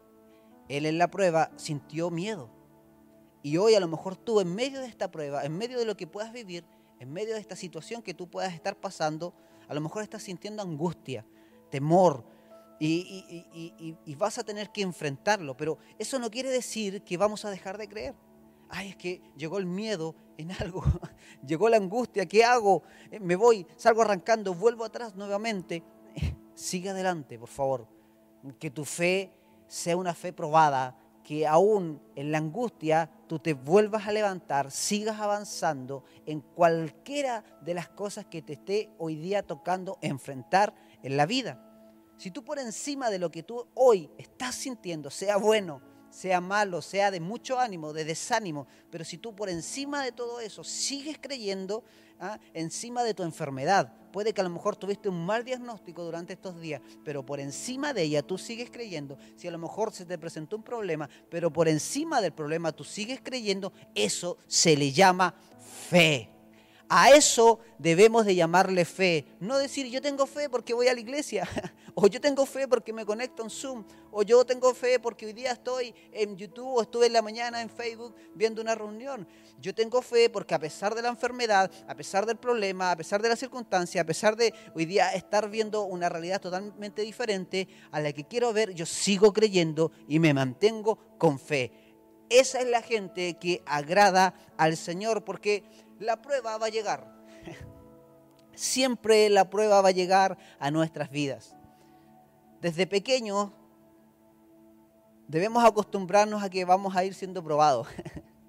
Él 0.68 0.86
en 0.86 0.98
la 0.98 1.10
prueba 1.10 1.50
sintió 1.56 2.10
miedo. 2.10 2.48
Y 3.42 3.56
hoy 3.56 3.74
a 3.74 3.80
lo 3.80 3.88
mejor 3.88 4.14
tú 4.14 4.40
en 4.40 4.54
medio 4.54 4.80
de 4.80 4.86
esta 4.86 5.10
prueba, 5.10 5.44
en 5.44 5.58
medio 5.58 5.80
de 5.80 5.84
lo 5.84 5.96
que 5.96 6.06
puedas 6.06 6.32
vivir, 6.32 6.64
en 7.00 7.12
medio 7.12 7.34
de 7.34 7.40
esta 7.40 7.56
situación 7.56 8.00
que 8.00 8.14
tú 8.14 8.30
puedas 8.30 8.54
estar 8.54 8.76
pasando, 8.76 9.34
a 9.66 9.74
lo 9.74 9.80
mejor 9.80 10.04
estás 10.04 10.22
sintiendo 10.22 10.62
angustia, 10.62 11.26
temor, 11.70 12.24
y, 12.78 14.14
vas 14.16 14.38
a 14.38 14.44
tener 14.44 14.70
que 14.70 14.82
enfrentarlo. 14.82 15.56
Pero 15.56 15.78
eso 15.98 16.20
no 16.20 16.30
quiere 16.30 16.50
decir 16.50 17.02
que 17.02 17.16
vamos 17.16 17.44
a 17.44 17.50
dejar 17.50 17.78
de 17.78 17.88
creer. 17.88 18.14
Ay, 18.68 18.90
es 18.90 18.96
que 18.96 19.22
llegó 19.36 19.58
el 19.58 19.66
miedo 19.66 20.14
en 20.38 20.52
algo, 20.52 20.84
llegó 21.46 21.68
la 21.68 21.78
angustia, 21.78 22.26
¿qué 22.26 22.44
hago? 22.44 22.84
Eh, 23.10 23.18
me 23.18 23.34
voy, 23.34 23.66
salgo 23.76 24.02
arrancando, 24.02 24.54
vuelvo 24.54 24.84
atrás 24.84 25.16
nuevamente. 25.16 25.82
Sigue 26.62 26.90
adelante, 26.90 27.40
por 27.40 27.48
favor. 27.48 27.88
Que 28.60 28.70
tu 28.70 28.84
fe 28.84 29.32
sea 29.66 29.96
una 29.96 30.14
fe 30.14 30.32
probada, 30.32 30.96
que 31.24 31.44
aún 31.44 32.00
en 32.14 32.30
la 32.30 32.38
angustia 32.38 33.10
tú 33.26 33.40
te 33.40 33.54
vuelvas 33.54 34.06
a 34.06 34.12
levantar, 34.12 34.70
sigas 34.70 35.18
avanzando 35.18 36.04
en 36.24 36.40
cualquiera 36.40 37.42
de 37.62 37.74
las 37.74 37.88
cosas 37.88 38.26
que 38.26 38.42
te 38.42 38.52
esté 38.52 38.90
hoy 38.98 39.16
día 39.16 39.42
tocando 39.42 39.98
enfrentar 40.02 40.72
en 41.02 41.16
la 41.16 41.26
vida. 41.26 41.60
Si 42.16 42.30
tú 42.30 42.44
por 42.44 42.60
encima 42.60 43.10
de 43.10 43.18
lo 43.18 43.32
que 43.32 43.42
tú 43.42 43.66
hoy 43.74 44.08
estás 44.16 44.54
sintiendo, 44.54 45.10
sea 45.10 45.38
bueno, 45.38 45.82
sea 46.12 46.40
malo, 46.40 46.82
sea 46.82 47.10
de 47.10 47.20
mucho 47.20 47.58
ánimo, 47.58 47.92
de 47.92 48.04
desánimo, 48.04 48.66
pero 48.90 49.04
si 49.04 49.16
tú 49.16 49.34
por 49.34 49.48
encima 49.48 50.04
de 50.04 50.12
todo 50.12 50.40
eso 50.40 50.62
sigues 50.62 51.18
creyendo, 51.18 51.82
¿ah? 52.20 52.38
encima 52.52 53.02
de 53.02 53.14
tu 53.14 53.22
enfermedad, 53.22 53.92
puede 54.12 54.34
que 54.34 54.42
a 54.42 54.44
lo 54.44 54.50
mejor 54.50 54.76
tuviste 54.76 55.08
un 55.08 55.24
mal 55.24 55.42
diagnóstico 55.42 56.04
durante 56.04 56.34
estos 56.34 56.60
días, 56.60 56.82
pero 57.02 57.24
por 57.24 57.40
encima 57.40 57.94
de 57.94 58.02
ella 58.02 58.22
tú 58.22 58.36
sigues 58.36 58.70
creyendo, 58.70 59.16
si 59.36 59.48
a 59.48 59.50
lo 59.50 59.58
mejor 59.58 59.92
se 59.92 60.04
te 60.04 60.18
presentó 60.18 60.56
un 60.56 60.62
problema, 60.62 61.08
pero 61.30 61.50
por 61.50 61.66
encima 61.66 62.20
del 62.20 62.32
problema 62.32 62.72
tú 62.72 62.84
sigues 62.84 63.20
creyendo, 63.22 63.72
eso 63.94 64.36
se 64.46 64.76
le 64.76 64.92
llama 64.92 65.34
fe. 65.88 66.31
A 66.94 67.10
eso 67.10 67.58
debemos 67.78 68.26
de 68.26 68.34
llamarle 68.34 68.84
fe. 68.84 69.24
No 69.40 69.56
decir 69.56 69.86
yo 69.86 70.02
tengo 70.02 70.26
fe 70.26 70.50
porque 70.50 70.74
voy 70.74 70.88
a 70.88 70.92
la 70.92 71.00
iglesia, 71.00 71.48
o 71.94 72.06
yo 72.06 72.20
tengo 72.20 72.44
fe 72.44 72.68
porque 72.68 72.92
me 72.92 73.06
conecto 73.06 73.42
en 73.42 73.48
Zoom, 73.48 73.86
o 74.10 74.22
yo 74.22 74.44
tengo 74.44 74.74
fe 74.74 75.00
porque 75.00 75.24
hoy 75.24 75.32
día 75.32 75.52
estoy 75.52 75.94
en 76.12 76.36
YouTube 76.36 76.66
o 76.66 76.82
estuve 76.82 77.06
en 77.06 77.14
la 77.14 77.22
mañana 77.22 77.62
en 77.62 77.70
Facebook 77.70 78.14
viendo 78.34 78.60
una 78.60 78.74
reunión. 78.74 79.26
Yo 79.58 79.74
tengo 79.74 80.02
fe 80.02 80.28
porque 80.28 80.54
a 80.54 80.58
pesar 80.58 80.94
de 80.94 81.00
la 81.00 81.08
enfermedad, 81.08 81.70
a 81.88 81.94
pesar 81.94 82.26
del 82.26 82.36
problema, 82.36 82.90
a 82.90 82.96
pesar 82.96 83.22
de 83.22 83.30
la 83.30 83.36
circunstancia, 83.36 84.02
a 84.02 84.04
pesar 84.04 84.36
de 84.36 84.52
hoy 84.74 84.84
día 84.84 85.14
estar 85.14 85.48
viendo 85.48 85.84
una 85.84 86.10
realidad 86.10 86.42
totalmente 86.42 87.00
diferente 87.00 87.68
a 87.90 88.00
la 88.00 88.12
que 88.12 88.24
quiero 88.24 88.52
ver, 88.52 88.74
yo 88.74 88.84
sigo 88.84 89.32
creyendo 89.32 89.92
y 90.08 90.18
me 90.18 90.34
mantengo 90.34 90.98
con 91.16 91.38
fe. 91.38 91.72
Esa 92.32 92.60
es 92.60 92.66
la 92.66 92.80
gente 92.80 93.34
que 93.34 93.62
agrada 93.66 94.32
al 94.56 94.78
Señor 94.78 95.22
porque 95.22 95.64
la 95.98 96.22
prueba 96.22 96.56
va 96.56 96.66
a 96.66 96.70
llegar. 96.70 97.06
Siempre 98.54 99.28
la 99.28 99.50
prueba 99.50 99.82
va 99.82 99.90
a 99.90 99.92
llegar 99.92 100.38
a 100.58 100.70
nuestras 100.70 101.10
vidas. 101.10 101.54
Desde 102.62 102.86
pequeños 102.86 103.50
debemos 105.28 105.62
acostumbrarnos 105.62 106.42
a 106.42 106.48
que 106.48 106.64
vamos 106.64 106.96
a 106.96 107.04
ir 107.04 107.12
siendo 107.12 107.44
probados. 107.44 107.86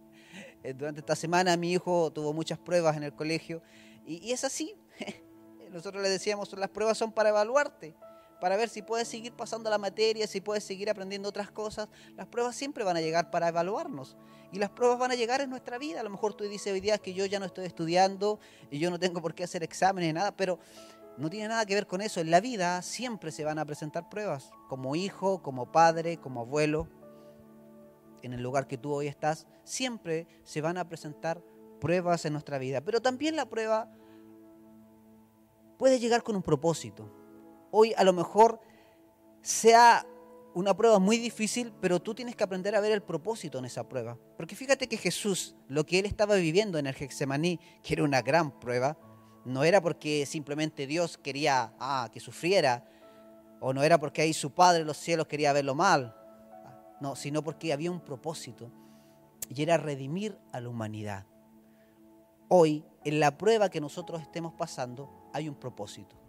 Durante 0.75 1.01
esta 1.01 1.17
semana 1.17 1.57
mi 1.57 1.73
hijo 1.73 2.09
tuvo 2.13 2.31
muchas 2.31 2.59
pruebas 2.59 2.95
en 2.95 3.03
el 3.03 3.13
colegio 3.13 3.61
y, 4.05 4.31
es 4.31 4.45
así. 4.45 4.77
Nosotros 5.71 6.01
le 6.01 6.09
decíamos, 6.09 6.53
las 6.53 6.69
pruebas 6.69 6.97
son 6.97 7.11
para 7.11 7.29
evaluarte 7.29 7.95
para 8.43 8.57
ver 8.57 8.67
si 8.67 8.81
puedes 8.81 9.07
seguir 9.07 9.31
pasando 9.31 9.69
la 9.69 9.77
materia, 9.77 10.27
si 10.27 10.41
puedes 10.41 10.65
seguir 10.65 10.89
aprendiendo 10.89 11.29
otras 11.29 11.49
cosas. 11.49 11.87
Las 12.17 12.27
pruebas 12.27 12.57
siempre 12.57 12.83
van 12.83 12.97
a 12.97 12.99
llegar 12.99 13.31
para 13.31 13.47
evaluarnos. 13.47 14.17
Y 14.51 14.59
las 14.59 14.69
pruebas 14.69 14.99
van 14.99 15.11
a 15.11 15.15
llegar 15.15 15.39
en 15.39 15.49
nuestra 15.49 15.77
vida. 15.77 16.01
A 16.01 16.03
lo 16.03 16.09
mejor 16.09 16.33
tú 16.33 16.43
dices 16.43 16.73
hoy 16.73 16.81
día 16.81 16.97
que 16.97 17.13
yo 17.13 17.25
ya 17.25 17.39
no 17.39 17.45
estoy 17.45 17.63
estudiando 17.63 18.41
y 18.69 18.79
yo 18.79 18.91
no 18.91 18.99
tengo 18.99 19.21
por 19.21 19.33
qué 19.33 19.45
hacer 19.45 19.63
exámenes 19.63 20.09
ni 20.09 20.13
nada, 20.13 20.35
pero 20.35 20.59
no 21.17 21.29
tiene 21.29 21.47
nada 21.47 21.65
que 21.65 21.73
ver 21.73 21.87
con 21.87 22.01
eso. 22.01 22.19
En 22.19 22.31
la 22.31 22.41
vida 22.41 22.81
siempre 22.81 23.31
se 23.31 23.45
van 23.45 23.59
a 23.59 23.65
presentar 23.65 24.09
pruebas. 24.09 24.51
Como 24.67 24.97
hijo, 24.97 25.41
como 25.41 25.71
padre, 25.71 26.17
como 26.17 26.41
abuelo, 26.41 26.89
en 28.23 28.33
el 28.33 28.43
lugar 28.43 28.67
que 28.67 28.77
tú 28.77 28.91
hoy 28.91 29.07
estás, 29.07 29.47
siempre 29.63 30.27
se 30.43 30.59
van 30.59 30.77
a 30.77 30.89
presentar 30.89 31.41
pruebas 31.79 32.25
en 32.25 32.33
nuestra 32.33 32.57
vida. 32.57 32.81
Pero 32.81 33.01
también 33.01 33.37
la 33.37 33.45
prueba 33.45 33.89
puede 35.77 35.97
llegar 35.97 36.23
con 36.23 36.35
un 36.35 36.43
propósito. 36.43 37.22
Hoy 37.75 37.91
a 37.97 38.03
lo 38.03 38.13
mejor 38.13 38.59
sea 39.41 40.05
una 40.53 40.77
prueba 40.77 40.99
muy 40.99 41.17
difícil, 41.17 41.73
pero 41.81 41.99
tú 41.99 42.13
tienes 42.13 42.35
que 42.35 42.43
aprender 42.43 42.75
a 42.75 42.79
ver 42.79 42.91
el 42.91 43.01
propósito 43.01 43.57
en 43.57 43.65
esa 43.65 43.89
prueba. 43.89 44.15
Porque 44.37 44.55
fíjate 44.55 44.87
que 44.87 44.95
Jesús, 44.95 45.55
lo 45.67 45.83
que 45.83 45.97
él 45.97 46.05
estaba 46.05 46.35
viviendo 46.35 46.77
en 46.77 46.85
el 46.85 46.93
Getsemaní, 46.93 47.59
que 47.81 47.95
era 47.95 48.03
una 48.03 48.21
gran 48.21 48.59
prueba, 48.59 48.95
no 49.43 49.63
era 49.63 49.81
porque 49.81 50.27
simplemente 50.27 50.85
Dios 50.85 51.17
quería 51.17 51.73
ah, 51.79 52.09
que 52.13 52.19
sufriera, 52.19 52.87
o 53.59 53.73
no 53.73 53.81
era 53.81 53.99
porque 53.99 54.21
ahí 54.21 54.33
su 54.33 54.51
Padre 54.51 54.81
en 54.81 54.87
los 54.87 54.97
cielos 54.97 55.25
quería 55.25 55.51
verlo 55.51 55.73
mal, 55.73 56.15
no, 57.01 57.15
sino 57.15 57.43
porque 57.43 57.73
había 57.73 57.89
un 57.89 58.01
propósito, 58.01 58.71
y 59.49 59.63
era 59.63 59.77
redimir 59.77 60.37
a 60.51 60.61
la 60.61 60.69
humanidad. 60.69 61.25
Hoy, 62.49 62.85
en 63.03 63.19
la 63.19 63.35
prueba 63.35 63.69
que 63.69 63.81
nosotros 63.81 64.21
estemos 64.21 64.53
pasando, 64.53 65.31
hay 65.33 65.49
un 65.49 65.55
propósito. 65.55 66.22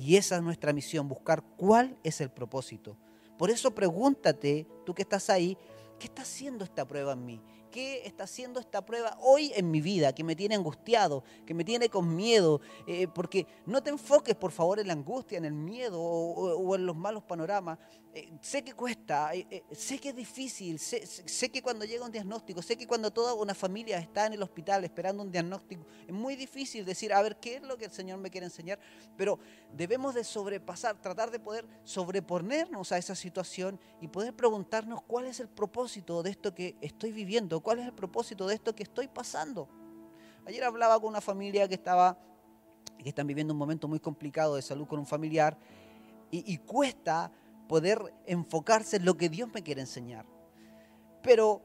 Y 0.00 0.16
esa 0.16 0.36
es 0.36 0.42
nuestra 0.42 0.72
misión, 0.72 1.08
buscar 1.08 1.42
cuál 1.58 1.98
es 2.02 2.22
el 2.22 2.30
propósito. 2.30 2.96
Por 3.36 3.50
eso 3.50 3.74
pregúntate, 3.74 4.66
tú 4.86 4.94
que 4.94 5.02
estás 5.02 5.28
ahí, 5.28 5.58
¿qué 5.98 6.06
está 6.06 6.22
haciendo 6.22 6.64
esta 6.64 6.88
prueba 6.88 7.12
en 7.12 7.26
mí? 7.26 7.42
¿Qué 7.70 8.06
está 8.06 8.24
haciendo 8.24 8.60
esta 8.60 8.84
prueba 8.84 9.18
hoy 9.20 9.52
en 9.54 9.70
mi 9.70 9.82
vida 9.82 10.14
que 10.14 10.24
me 10.24 10.34
tiene 10.34 10.54
angustiado, 10.54 11.22
que 11.44 11.52
me 11.52 11.64
tiene 11.64 11.90
con 11.90 12.16
miedo? 12.16 12.62
Eh, 12.86 13.08
porque 13.08 13.46
no 13.66 13.82
te 13.82 13.90
enfoques, 13.90 14.34
por 14.34 14.52
favor, 14.52 14.80
en 14.80 14.86
la 14.86 14.94
angustia, 14.94 15.36
en 15.36 15.44
el 15.44 15.52
miedo 15.52 16.00
o, 16.02 16.74
en 16.74 16.86
los 16.86 16.96
malos 16.96 17.22
panoramas. 17.22 17.78
Eh, 18.12 18.28
sé 18.40 18.64
que 18.64 18.72
cuesta, 18.72 19.32
eh, 19.34 19.62
sé 19.70 20.00
que 20.00 20.08
es 20.08 20.16
difícil, 20.16 20.80
sé, 20.80 21.06
sé, 21.06 21.48
que 21.48 21.62
cuando 21.62 21.84
llega 21.84 22.04
un 22.04 22.10
diagnóstico, 22.10 22.60
sé 22.60 22.76
que 22.76 22.84
cuando 22.84 23.12
toda 23.12 23.34
una 23.34 23.54
familia 23.54 23.98
está 23.98 24.26
en 24.26 24.32
el 24.32 24.42
hospital 24.42 24.82
esperando 24.82 25.22
un 25.22 25.30
diagnóstico, 25.30 25.86
es 26.08 26.12
muy 26.12 26.34
difícil 26.34 26.84
decir, 26.84 27.12
a 27.12 27.22
ver, 27.22 27.36
¿qué 27.36 27.56
es 27.56 27.62
lo 27.62 27.76
que 27.76 27.84
el 27.84 27.92
Señor 27.92 28.18
me 28.18 28.28
quiere 28.28 28.46
enseñar? 28.46 28.80
Pero 29.16 29.38
debemos 29.72 30.12
de 30.16 30.24
sobrepasar, 30.24 31.00
tratar 31.00 31.30
de 31.30 31.38
poder 31.38 31.68
sobreponernos 31.84 32.90
a 32.90 32.98
esa 32.98 33.14
situación 33.14 33.78
y 34.00 34.08
poder 34.08 34.34
preguntarnos 34.34 35.02
cuál 35.02 35.26
es 35.26 35.38
el 35.38 35.48
propósito 35.48 36.24
de 36.24 36.30
esto 36.30 36.52
que 36.52 36.76
estoy 36.80 37.12
viviendo 37.12 37.60
¿Cuál 37.60 37.78
es 37.78 37.86
el 37.86 37.92
propósito 37.92 38.46
de 38.48 38.54
esto 38.54 38.74
que 38.74 38.82
estoy 38.82 39.06
pasando? 39.06 39.68
Ayer 40.46 40.64
hablaba 40.64 40.98
con 40.98 41.10
una 41.10 41.20
familia 41.20 41.68
que 41.68 41.74
estaba, 41.74 42.18
que 42.98 43.08
están 43.08 43.28
viviendo 43.28 43.54
un 43.54 43.58
momento 43.58 43.86
muy 43.86 44.00
complicado 44.00 44.56
de 44.56 44.62
salud 44.62 44.88
con 44.88 44.98
un 44.98 45.06
familiar 45.06 45.56
y, 46.30 46.52
y 46.52 46.58
cuesta 46.58 47.30
poder 47.70 48.12
enfocarse 48.26 48.96
en 48.96 49.04
lo 49.04 49.16
que 49.16 49.28
Dios 49.28 49.48
me 49.54 49.62
quiere 49.62 49.80
enseñar. 49.80 50.26
Pero 51.22 51.62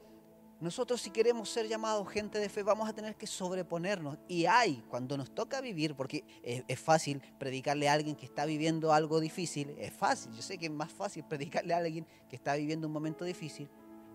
nosotros 0.59 1.01
si 1.01 1.09
queremos 1.09 1.49
ser 1.49 1.67
llamados 1.67 2.07
gente 2.07 2.37
de 2.37 2.47
fe 2.47 2.61
vamos 2.61 2.87
a 2.87 2.93
tener 2.93 3.15
que 3.15 3.25
sobreponernos. 3.25 4.19
Y 4.27 4.45
hay, 4.45 4.83
cuando 4.87 5.17
nos 5.17 5.33
toca 5.33 5.61
vivir, 5.61 5.95
porque 5.95 6.23
es, 6.43 6.63
es, 6.67 6.79
fácil 6.79 7.23
predicarle 7.39 7.89
a 7.89 7.93
alguien 7.93 8.15
que 8.15 8.27
está 8.27 8.45
viviendo 8.45 8.93
algo 8.93 9.19
difícil, 9.19 9.73
es 9.79 9.91
fácil, 9.93 10.31
yo 10.33 10.43
sé 10.43 10.59
que 10.59 10.67
es 10.67 10.71
más 10.71 10.93
fácil 10.93 11.23
predicarle 11.27 11.73
a 11.73 11.77
alguien 11.77 12.05
que 12.29 12.35
está 12.35 12.55
viviendo 12.55 12.85
un 12.85 12.93
momento 12.93 13.25
difícil, 13.25 13.67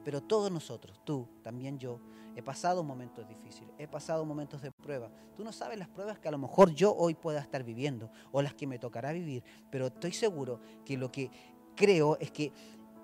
pero 0.04 0.22
todos 0.22 0.52
nosotros, 0.52 1.00
tú, 1.04 1.26
también 1.42 1.76
yo, 1.76 1.98
he 2.36 2.42
pasado 2.42 2.84
momentos 2.84 3.28
difíciles, 3.28 3.70
he 3.78 3.88
pasado 3.88 4.24
momentos 4.24 4.62
de 4.62 4.70
prueba. 4.70 5.10
Tú 5.36 5.42
no 5.42 5.52
sabes 5.52 5.76
las 5.76 5.88
pruebas 5.88 6.20
que 6.20 6.28
a 6.28 6.30
lo 6.30 6.38
mejor 6.38 6.72
yo 6.72 6.94
hoy 6.94 7.14
pueda 7.14 7.40
estar 7.40 7.64
viviendo 7.64 8.12
o 8.30 8.42
las 8.42 8.54
que 8.54 8.68
me 8.68 8.78
tocará 8.78 9.12
vivir, 9.12 9.42
pero 9.70 9.88
estoy 9.88 10.12
seguro 10.12 10.60
que 10.84 10.96
lo 10.96 11.10
que 11.10 11.30
creo 11.80 12.18
es 12.20 12.30
que 12.30 12.52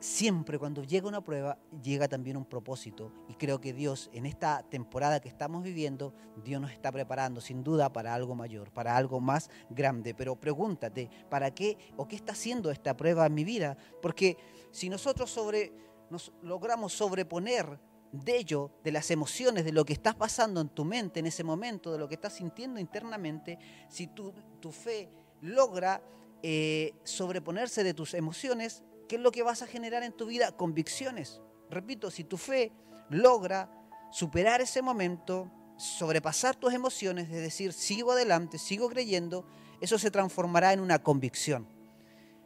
siempre 0.00 0.59
cuando 0.59 0.85
llega 0.85 1.09
una 1.09 1.23
prueba 1.23 1.59
llega 1.83 2.09
también 2.09 2.37
un 2.37 2.45
propósito 2.45 3.11
y 3.26 3.33
creo 3.33 3.59
que 3.59 3.73
Dios 3.73 4.11
en 4.12 4.26
esta 4.26 4.62
temporada 4.64 5.18
que 5.18 5.30
estamos 5.30 5.62
viviendo, 5.62 6.12
Dios 6.45 6.61
nos 6.61 6.73
está 6.73 6.92
preparando 6.92 7.40
sin 7.40 7.64
duda 7.64 7.90
para 7.90 8.12
algo 8.12 8.35
mayor, 8.35 8.71
para 8.71 8.95
algo 8.95 9.18
más 9.18 9.49
grande, 9.71 10.12
pero 10.14 10.37
pregúntate, 10.37 11.09
¿para 11.30 11.52
qué 11.52 11.78
o 11.97 12.06
qué 12.06 12.16
está 12.16 12.33
haciendo 12.33 12.71
esta 12.71 12.95
prueba 12.95 13.25
en 13.25 13.33
mi 13.33 13.45
vida? 13.45 13.78
Porque 14.02 14.37
si 14.73 14.90
nosotros 14.90 15.30
sobre 15.30 15.73
nos 16.11 16.30
logramos 16.42 16.92
sobreponer 16.92 17.80
de 18.12 18.37
ello, 18.37 18.73
de 18.85 18.92
las 18.92 19.11
emociones, 19.11 19.64
de 19.64 19.73
lo 19.73 19.87
que 19.87 19.95
estás 19.95 20.14
pasando 20.14 20.61
en 20.61 20.68
tu 20.68 20.85
mente 20.85 21.21
en 21.21 21.26
ese 21.26 21.45
momento, 21.45 21.92
de 21.92 21.99
lo 21.99 22.09
que 22.09 22.16
estás 22.16 22.35
sintiendo 22.35 22.78
internamente, 22.78 23.59
si 23.88 24.09
tu, 24.09 24.35
tu 24.61 24.71
fe 24.71 25.09
logra 25.40 26.02
eh, 26.43 26.93
sobreponerse 27.05 27.85
de 27.85 27.95
tus 27.95 28.14
emociones, 28.14 28.85
¿qué 29.09 29.16
es 29.16 29.23
lo 29.23 29.33
que 29.33 29.43
vas 29.43 29.62
a 29.62 29.66
generar 29.66 30.02
en 30.02 30.12
tu 30.12 30.26
vida? 30.26 30.52
Convicciones. 30.52 31.40
Repito, 31.71 32.11
si 32.11 32.25
tu 32.25 32.37
fe 32.37 32.73
logra 33.11 33.71
superar 34.11 34.61
ese 34.61 34.83
momento, 34.83 35.50
sobrepasar 35.76 36.57
tus 36.57 36.73
emociones, 36.73 37.28
es 37.31 37.43
decir, 37.43 37.73
sigo 37.73 38.12
adelante, 38.12 38.59
sigo 38.59 38.88
creyendo, 38.88 39.47
eso 39.81 39.99
se 39.99 40.11
transformará 40.11 40.73
en 40.73 40.81
una 40.81 41.02
convicción. 41.02 41.69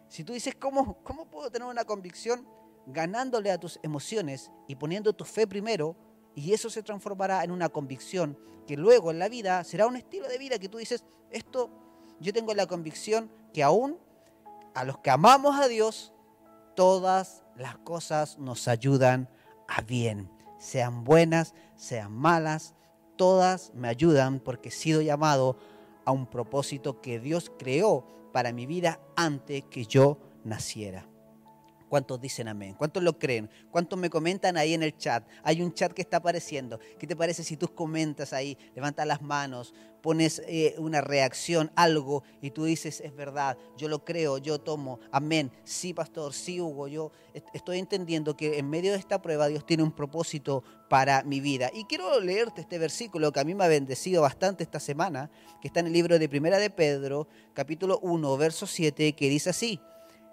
Si 0.09 0.25
tú 0.25 0.33
dices, 0.33 0.55
¿cómo, 0.57 1.03
cómo 1.05 1.31
puedo 1.31 1.51
tener 1.51 1.69
una 1.69 1.85
convicción? 1.85 2.47
ganándole 2.87 3.51
a 3.51 3.59
tus 3.59 3.79
emociones 3.83 4.51
y 4.67 4.77
poniendo 4.77 5.13
tu 5.13 5.25
fe 5.25 5.47
primero, 5.47 5.97
y 6.35 6.53
eso 6.53 6.71
se 6.71 6.83
transformará 6.83 7.43
en 7.45 7.51
una 7.51 7.69
convicción 7.69 8.39
que 8.67 8.77
luego 8.77 9.11
en 9.11 9.19
la 9.19 9.29
vida 9.29 9.65
será 9.65 9.87
un 9.87 9.97
estilo 9.97 10.29
de 10.29 10.39
vida 10.39 10.59
que 10.59 10.69
tú 10.69 10.79
dices, 10.79 11.05
esto 11.31 11.71
yo 12.21 12.33
tengo 12.33 12.55
la 12.55 12.67
convicción 12.67 13.31
que 13.53 13.63
aún 13.63 13.99
a 14.75 14.85
los 14.85 14.99
que 14.99 15.11
amamos 15.11 15.59
a 15.59 15.69
Dios, 15.69 16.13
todas 16.77 17.43
las 17.57 17.77
cosas 17.79 18.39
nos 18.39 18.69
ayudan 18.69 19.29
a 19.67 19.83
bien, 19.83 20.31
sean 20.59 21.05
buenas, 21.05 21.55
sean 21.75 22.13
malas, 22.13 22.75
todas 23.17 23.73
me 23.75 23.89
ayudan 23.89 24.41
porque 24.41 24.69
he 24.69 24.73
sido 24.73 25.03
llamado 25.03 25.59
a 26.05 26.13
un 26.13 26.27
propósito 26.27 27.01
que 27.01 27.19
Dios 27.19 27.51
creó 27.59 28.07
para 28.33 28.53
mi 28.53 28.67
vida 28.67 29.01
antes 29.17 29.65
que 29.65 29.85
yo 29.85 30.19
naciera. 30.45 31.10
¿Cuántos 31.91 32.21
dicen 32.21 32.47
amén? 32.47 32.77
¿Cuántos 32.79 33.03
lo 33.03 33.19
creen? 33.19 33.51
¿Cuántos 33.73 33.99
me 33.99 34.09
comentan 34.09 34.57
ahí 34.57 34.75
en 34.75 34.85
el 34.85 34.97
chat? 34.97 35.27
Hay 35.43 35.61
un 35.61 35.75
chat 35.75 35.93
que 35.93 36.03
está 36.03 36.19
apareciendo. 36.19 36.79
¿Qué 37.01 37.07
te 37.09 37.17
parece 37.17 37.43
si 37.43 37.57
tú 37.57 37.75
comentas 37.75 38.33
ahí, 38.33 38.57
levantas 38.77 39.09
las 39.09 39.21
manos, 39.21 39.75
pones 40.01 40.41
eh, 40.47 40.77
una 40.79 41.01
reacción, 41.01 41.73
algo, 41.75 42.23
y 42.41 42.53
tú 42.53 42.65
dices, 42.65 43.01
es 43.01 43.15
verdad, 43.17 43.59
yo 43.77 43.89
lo 43.89 44.05
creo, 44.05 44.39
yo 44.39 44.61
tomo, 44.61 45.01
amén, 45.11 45.51
sí, 45.65 45.93
pastor, 45.93 46.33
sí, 46.33 46.61
Hugo, 46.61 46.87
yo 46.87 47.11
estoy 47.53 47.81
entendiendo 47.81 48.37
que 48.37 48.61
en 48.61 48.71
medio 48.71 48.93
de 48.93 48.99
esta 48.99 49.21
prueba 49.21 49.49
Dios 49.49 49.67
tiene 49.67 49.83
un 49.83 49.93
propósito 49.93 50.63
para 50.89 51.25
mi 51.25 51.41
vida. 51.41 51.73
Y 51.75 51.87
quiero 51.87 52.21
leerte 52.21 52.61
este 52.61 52.79
versículo 52.79 53.33
que 53.33 53.41
a 53.41 53.45
mí 53.45 53.57
me 53.57 53.65
ha 53.65 53.69
bendecido 53.69 54.23
bastante 54.23 54.63
esta 54.63 54.79
semana, 54.79 55.29
que 55.61 55.67
está 55.67 55.81
en 55.81 55.89
el 55.89 55.93
libro 55.93 56.21
de 56.21 56.29
Primera 56.29 56.59
de 56.59 56.71
Pedro, 56.71 57.27
capítulo 57.53 57.99
1, 58.01 58.37
verso 58.37 58.69
7, 58.69 59.13
que 59.15 59.29
dice 59.29 59.51
así. 59.51 59.81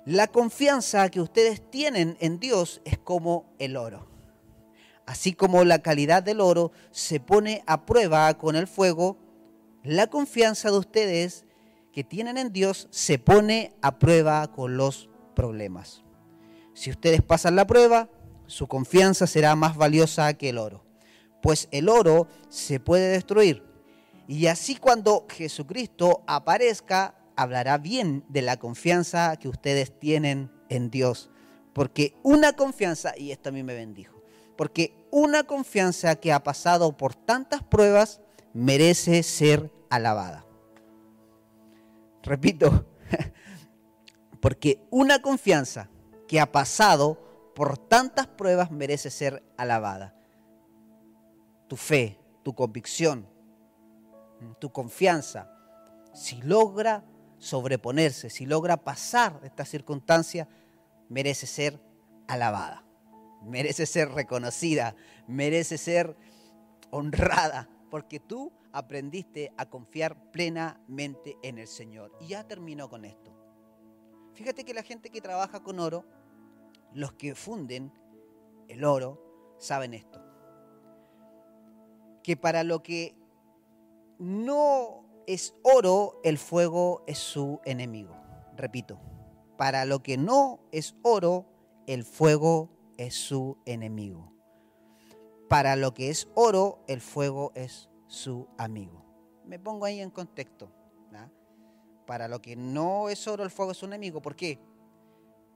La 0.07 0.27
confianza 0.27 1.09
que 1.09 1.19
ustedes 1.19 1.69
tienen 1.69 2.15
en 2.21 2.39
Dios 2.39 2.79
es 2.85 2.97
como 2.97 3.53
el 3.59 3.75
oro. 3.75 4.07
Así 5.05 5.33
como 5.33 5.65
la 5.65 5.79
calidad 5.79 6.23
del 6.23 6.39
oro 6.39 6.71
se 6.91 7.19
pone 7.19 7.61
a 7.67 7.85
prueba 7.85 8.33
con 8.37 8.55
el 8.55 8.67
fuego, 8.67 9.17
la 9.83 10.07
confianza 10.07 10.71
de 10.71 10.77
ustedes 10.77 11.43
que 11.91 12.05
tienen 12.05 12.37
en 12.37 12.53
Dios 12.53 12.87
se 12.89 13.19
pone 13.19 13.73
a 13.81 13.99
prueba 13.99 14.49
con 14.49 14.77
los 14.77 15.09
problemas. 15.35 16.05
Si 16.73 16.89
ustedes 16.89 17.21
pasan 17.21 17.57
la 17.57 17.67
prueba, 17.67 18.09
su 18.45 18.65
confianza 18.67 19.27
será 19.27 19.57
más 19.57 19.75
valiosa 19.75 20.33
que 20.35 20.47
el 20.47 20.57
oro, 20.57 20.85
pues 21.41 21.67
el 21.71 21.89
oro 21.89 22.29
se 22.47 22.79
puede 22.79 23.09
destruir. 23.09 23.61
Y 24.25 24.47
así 24.47 24.77
cuando 24.77 25.25
Jesucristo 25.29 26.23
aparezca, 26.27 27.16
hablará 27.37 27.77
bien 27.77 28.25
de 28.27 28.41
la 28.41 28.57
confianza 28.57 29.37
que 29.37 29.47
ustedes 29.47 29.97
tienen 29.97 30.51
en 30.69 30.89
Dios. 30.89 31.29
Porque 31.71 32.15
una 32.23 32.53
confianza, 32.53 33.13
y 33.15 33.31
esto 33.31 33.49
a 33.49 33.51
mí 33.51 33.63
me 33.63 33.75
bendijo, 33.75 34.21
porque 34.57 34.93
una 35.11 35.43
confianza 35.43 36.15
que 36.15 36.33
ha 36.33 36.43
pasado 36.43 36.97
por 36.97 37.13
tantas 37.13 37.63
pruebas 37.63 38.19
merece 38.53 39.21
ser 39.21 39.71
alabada. 39.89 40.45
Repito, 42.23 42.87
porque 44.41 44.81
una 44.89 45.21
confianza 45.21 45.89
que 46.27 46.39
ha 46.39 46.51
pasado 46.51 47.51
por 47.55 47.77
tantas 47.77 48.27
pruebas 48.27 48.71
merece 48.71 49.11
ser 49.11 49.43
alabada. 49.57 50.15
Tu 51.67 51.77
fe, 51.77 52.19
tu 52.43 52.55
convicción, 52.55 53.27
tu 54.59 54.71
confianza, 54.71 55.51
si 56.13 56.41
logra 56.41 57.03
sobreponerse, 57.37 58.29
si 58.29 58.45
logra 58.45 58.77
pasar 58.77 59.39
esta 59.43 59.65
circunstancia, 59.65 60.47
merece 61.09 61.47
ser 61.47 61.79
alabada, 62.27 62.83
merece 63.43 63.85
ser 63.85 64.09
reconocida, 64.09 64.95
merece 65.27 65.77
ser 65.77 66.15
honrada, 66.89 67.69
porque 67.89 68.19
tú 68.19 68.51
aprendiste 68.71 69.51
a 69.57 69.67
confiar 69.67 70.31
plenamente 70.31 71.37
en 71.41 71.57
el 71.57 71.67
Señor. 71.67 72.11
Y 72.19 72.27
ya 72.27 72.47
termino 72.47 72.89
con 72.89 73.05
esto. 73.05 73.33
Fíjate 74.33 74.63
que 74.63 74.73
la 74.73 74.83
gente 74.83 75.09
que 75.09 75.21
trabaja 75.21 75.63
con 75.63 75.79
oro, 75.79 76.05
los 76.93 77.13
que 77.13 77.33
funden 77.33 77.91
el 78.67 78.83
oro, 78.83 79.55
saben 79.57 79.93
esto. 79.93 80.21
Que 82.23 82.37
para 82.37 82.63
lo 82.63 82.83
que 82.83 83.15
no 84.19 85.06
es 85.27 85.53
oro, 85.61 86.19
el 86.23 86.37
fuego 86.37 87.03
es 87.05 87.19
su 87.19 87.59
enemigo. 87.65 88.15
Repito, 88.55 88.99
para 89.57 89.85
lo 89.85 90.01
que 90.01 90.17
no 90.17 90.59
es 90.71 90.95
oro, 91.03 91.45
el 91.85 92.03
fuego 92.03 92.69
es 92.97 93.13
su 93.13 93.57
enemigo. 93.65 94.33
Para 95.49 95.75
lo 95.75 95.93
que 95.93 96.09
es 96.09 96.27
oro, 96.33 96.83
el 96.87 97.01
fuego 97.01 97.51
es 97.55 97.89
su 98.07 98.47
amigo. 98.57 99.05
Me 99.45 99.59
pongo 99.59 99.85
ahí 99.85 99.99
en 99.99 100.09
contexto. 100.09 100.71
Para 102.05 102.29
lo 102.29 102.41
que 102.41 102.55
no 102.55 103.09
es 103.09 103.27
oro, 103.27 103.43
el 103.43 103.49
fuego 103.49 103.73
es 103.73 103.77
su 103.79 103.85
enemigo. 103.85 104.21
¿Por 104.21 104.33
qué? 104.33 104.59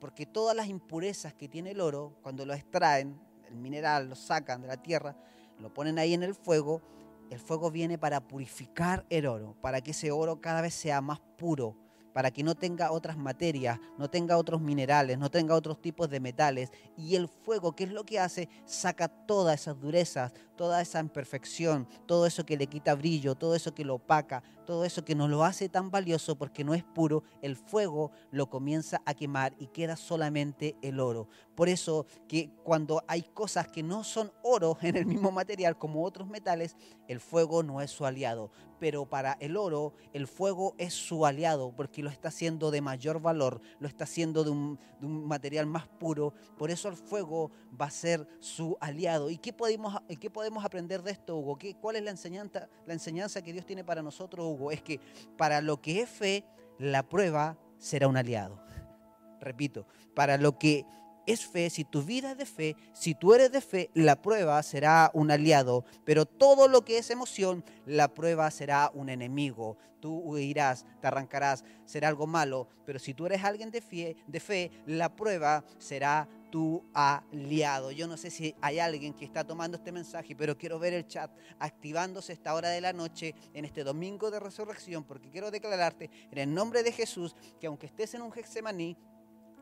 Porque 0.01 0.25
todas 0.25 0.54
las 0.54 0.68
impurezas 0.68 1.34
que 1.34 1.48
tiene 1.48 1.72
el 1.72 1.80
oro, 1.80 2.18
cuando 2.22 2.46
lo 2.46 2.54
extraen, 2.54 3.18
el 3.48 3.56
mineral, 3.56 4.10
lo 4.10 4.16
sacan 4.16 4.62
de 4.62 4.68
la 4.68 4.75
tierra, 4.75 5.16
lo 5.60 5.74
ponen 5.74 5.98
ahí 5.98 6.13
en 6.13 6.24
el 6.24 6.36
fuego, 6.36 6.82
el 7.31 7.39
fuego 7.39 7.71
viene 7.71 7.97
para 7.97 8.27
purificar 8.27 9.05
el 9.09 9.25
oro, 9.25 9.55
para 9.61 9.79
que 9.79 9.91
ese 9.91 10.11
oro 10.11 10.41
cada 10.41 10.61
vez 10.61 10.73
sea 10.73 11.00
más 11.00 11.21
puro, 11.38 11.77
para 12.13 12.29
que 12.29 12.43
no 12.43 12.55
tenga 12.55 12.91
otras 12.91 13.17
materias, 13.17 13.79
no 13.97 14.09
tenga 14.09 14.38
otros 14.38 14.59
minerales, 14.59 15.17
no 15.17 15.31
tenga 15.31 15.55
otros 15.55 15.81
tipos 15.81 16.09
de 16.09 16.19
metales. 16.19 16.71
Y 16.97 17.15
el 17.15 17.29
fuego, 17.29 17.73
¿qué 17.73 17.85
es 17.85 17.91
lo 17.91 18.03
que 18.03 18.19
hace? 18.19 18.50
Saca 18.65 19.07
todas 19.07 19.61
esas 19.61 19.79
durezas, 19.79 20.33
toda 20.62 20.80
esa 20.80 21.00
imperfección, 21.00 21.88
todo 22.06 22.27
eso 22.27 22.46
que 22.46 22.56
le 22.56 22.68
quita 22.68 22.94
brillo, 22.94 23.34
todo 23.34 23.56
eso 23.56 23.74
que 23.74 23.84
lo 23.84 23.96
opaca, 23.96 24.44
todo 24.63 24.86
eso 24.86 25.03
que 25.03 25.15
no 25.15 25.27
lo 25.27 25.44
hace 25.44 25.70
tan 25.70 25.89
valioso 25.89 26.38
porque 26.38 26.63
no 26.63 26.75
es 26.75 26.84
puro, 26.84 27.24
el 27.41 27.56
fuego 27.56 28.12
lo 28.30 28.48
comienza 28.48 29.01
a 29.08 29.15
quemar 29.15 29.56
y 29.58 29.68
queda 29.68 29.96
solamente 29.96 30.75
el 30.84 31.00
oro. 31.00 31.27
Por 31.56 31.68
eso 31.68 32.06
que 32.27 32.51
cuando 32.63 33.03
hay 33.08 33.24
cosas 33.24 33.68
que 33.68 33.84
no 33.84 34.03
son 34.03 34.32
oro 34.44 34.77
en 34.82 34.98
el 34.98 35.06
mismo 35.06 35.32
material 35.32 35.77
como 35.77 36.03
otros 36.03 36.27
metales, 36.27 36.75
el 37.08 37.20
fuego 37.20 37.63
no 37.63 37.82
es 37.82 37.91
su 37.91 38.06
aliado. 38.06 38.51
Pero 38.80 39.06
para 39.06 39.34
el 39.39 39.58
oro, 39.58 39.94
el 40.13 40.25
fuego 40.25 40.74
es 40.77 40.94
su 40.94 41.25
aliado 41.25 41.72
porque 41.75 42.01
lo 42.01 42.10
está 42.10 42.30
haciendo 42.30 42.72
de 42.72 42.82
mayor 42.82 43.22
valor, 43.22 43.62
lo 43.80 43.88
está 43.88 44.06
haciendo 44.06 44.44
de 44.44 44.50
un, 44.50 44.80
material 45.01 45.68
más 45.68 45.88
puro. 45.88 46.34
Por 46.58 46.72
eso 46.72 46.88
el 46.88 46.96
fuego 46.96 47.51
va 47.80 47.88
a 47.88 47.91
ser 47.91 48.27
su 48.39 48.77
aliado. 48.80 49.30
¿Y 49.30 49.38
qué 49.38 49.53
podemos, 49.53 50.01
qué 50.20 50.30
podemos 50.30 50.50
aprender 50.60 51.03
de 51.03 51.12
esto, 51.12 51.38
Hugo? 51.38 51.58
¿Qué, 51.58 51.75
¿Cuál 51.75 51.96
es 51.96 52.03
la 52.03 52.12
enseñanza, 52.12 52.67
la 52.86 52.93
enseñanza 52.93 53.41
que 53.41 53.53
Dios 53.53 53.65
tiene 53.65 53.84
para 53.84 54.01
nosotros, 54.01 54.46
Hugo? 54.46 54.72
Es 54.72 54.81
que 54.81 55.00
para 55.38 55.62
lo 55.62 55.81
que 55.81 56.01
es 56.01 56.10
fe, 56.10 56.43
la 56.79 57.08
prueba 57.08 57.58
será 57.77 58.08
un 58.08 58.17
aliado. 58.17 58.60
Repito, 59.39 59.86
para 60.15 60.38
lo 60.38 60.58
que 60.58 60.86
es 61.25 61.46
fe, 61.46 61.70
si 61.70 61.84
tu 61.84 62.01
vida 62.03 62.31
es 62.31 62.38
de 62.38 62.46
fe, 62.46 62.75
si 62.93 63.15
tú 63.15 63.34
eres 63.34 63.51
de 63.51 63.62
fe, 63.62 63.89
la 63.93 64.22
prueba 64.22 64.62
será 64.63 65.12
un 65.13 65.31
aliado, 65.31 65.86
pero 66.03 66.25
todo 66.25 66.67
lo 66.67 66.84
que 66.84 66.98
es 66.98 67.10
emoción, 67.10 67.63
la 67.86 68.13
prueba 68.13 68.50
será 68.51 68.91
un 68.93 69.10
enemigo. 69.10 69.77
Tú 70.00 70.17
huirás, 70.17 70.86
te 71.00 71.08
arrancarás, 71.08 71.63
será 71.86 72.08
algo 72.08 72.25
malo, 72.25 72.67
pero 72.86 72.98
si 72.98 73.13
tú 73.13 73.27
eres 73.27 73.43
alguien 73.43 73.70
de 73.70 73.81
fe, 73.81 74.15
de 74.25 74.39
fe 74.39 74.72
la 74.88 75.15
prueba 75.15 75.63
será 75.77 76.27
tu 76.51 76.86
aliado. 76.93 77.91
Yo 77.91 78.08
no 78.08 78.17
sé 78.17 78.29
si 78.29 78.53
hay 78.62 78.77
alguien 78.77 79.13
que 79.13 79.25
está 79.25 79.43
tomando 79.43 79.77
este 79.77 79.91
mensaje, 79.91 80.36
pero 80.36 80.58
quiero 80.58 80.77
ver 80.77 80.93
el 80.93 81.08
chat 81.08 81.31
activándose 81.58 82.34
esta 82.34 82.53
hora 82.53 82.70
de 82.70 82.81
la 82.81 82.93
noche 82.93 83.34
en 83.53 83.65
este 83.65 83.84
domingo 83.84 84.29
de 84.29 84.39
resurrección, 84.39 85.03
porque 85.03 85.31
quiero 85.31 85.50
declararte 85.50 86.12
en 86.29 86.38
el 86.38 86.53
nombre 86.53 86.84
de 86.84 86.91
Jesús 86.91 87.36
que 87.60 87.67
aunque 87.67 87.88
estés 87.88 88.13
en 88.13 88.22
un 88.22 88.31
Getsemaní, 88.31 88.98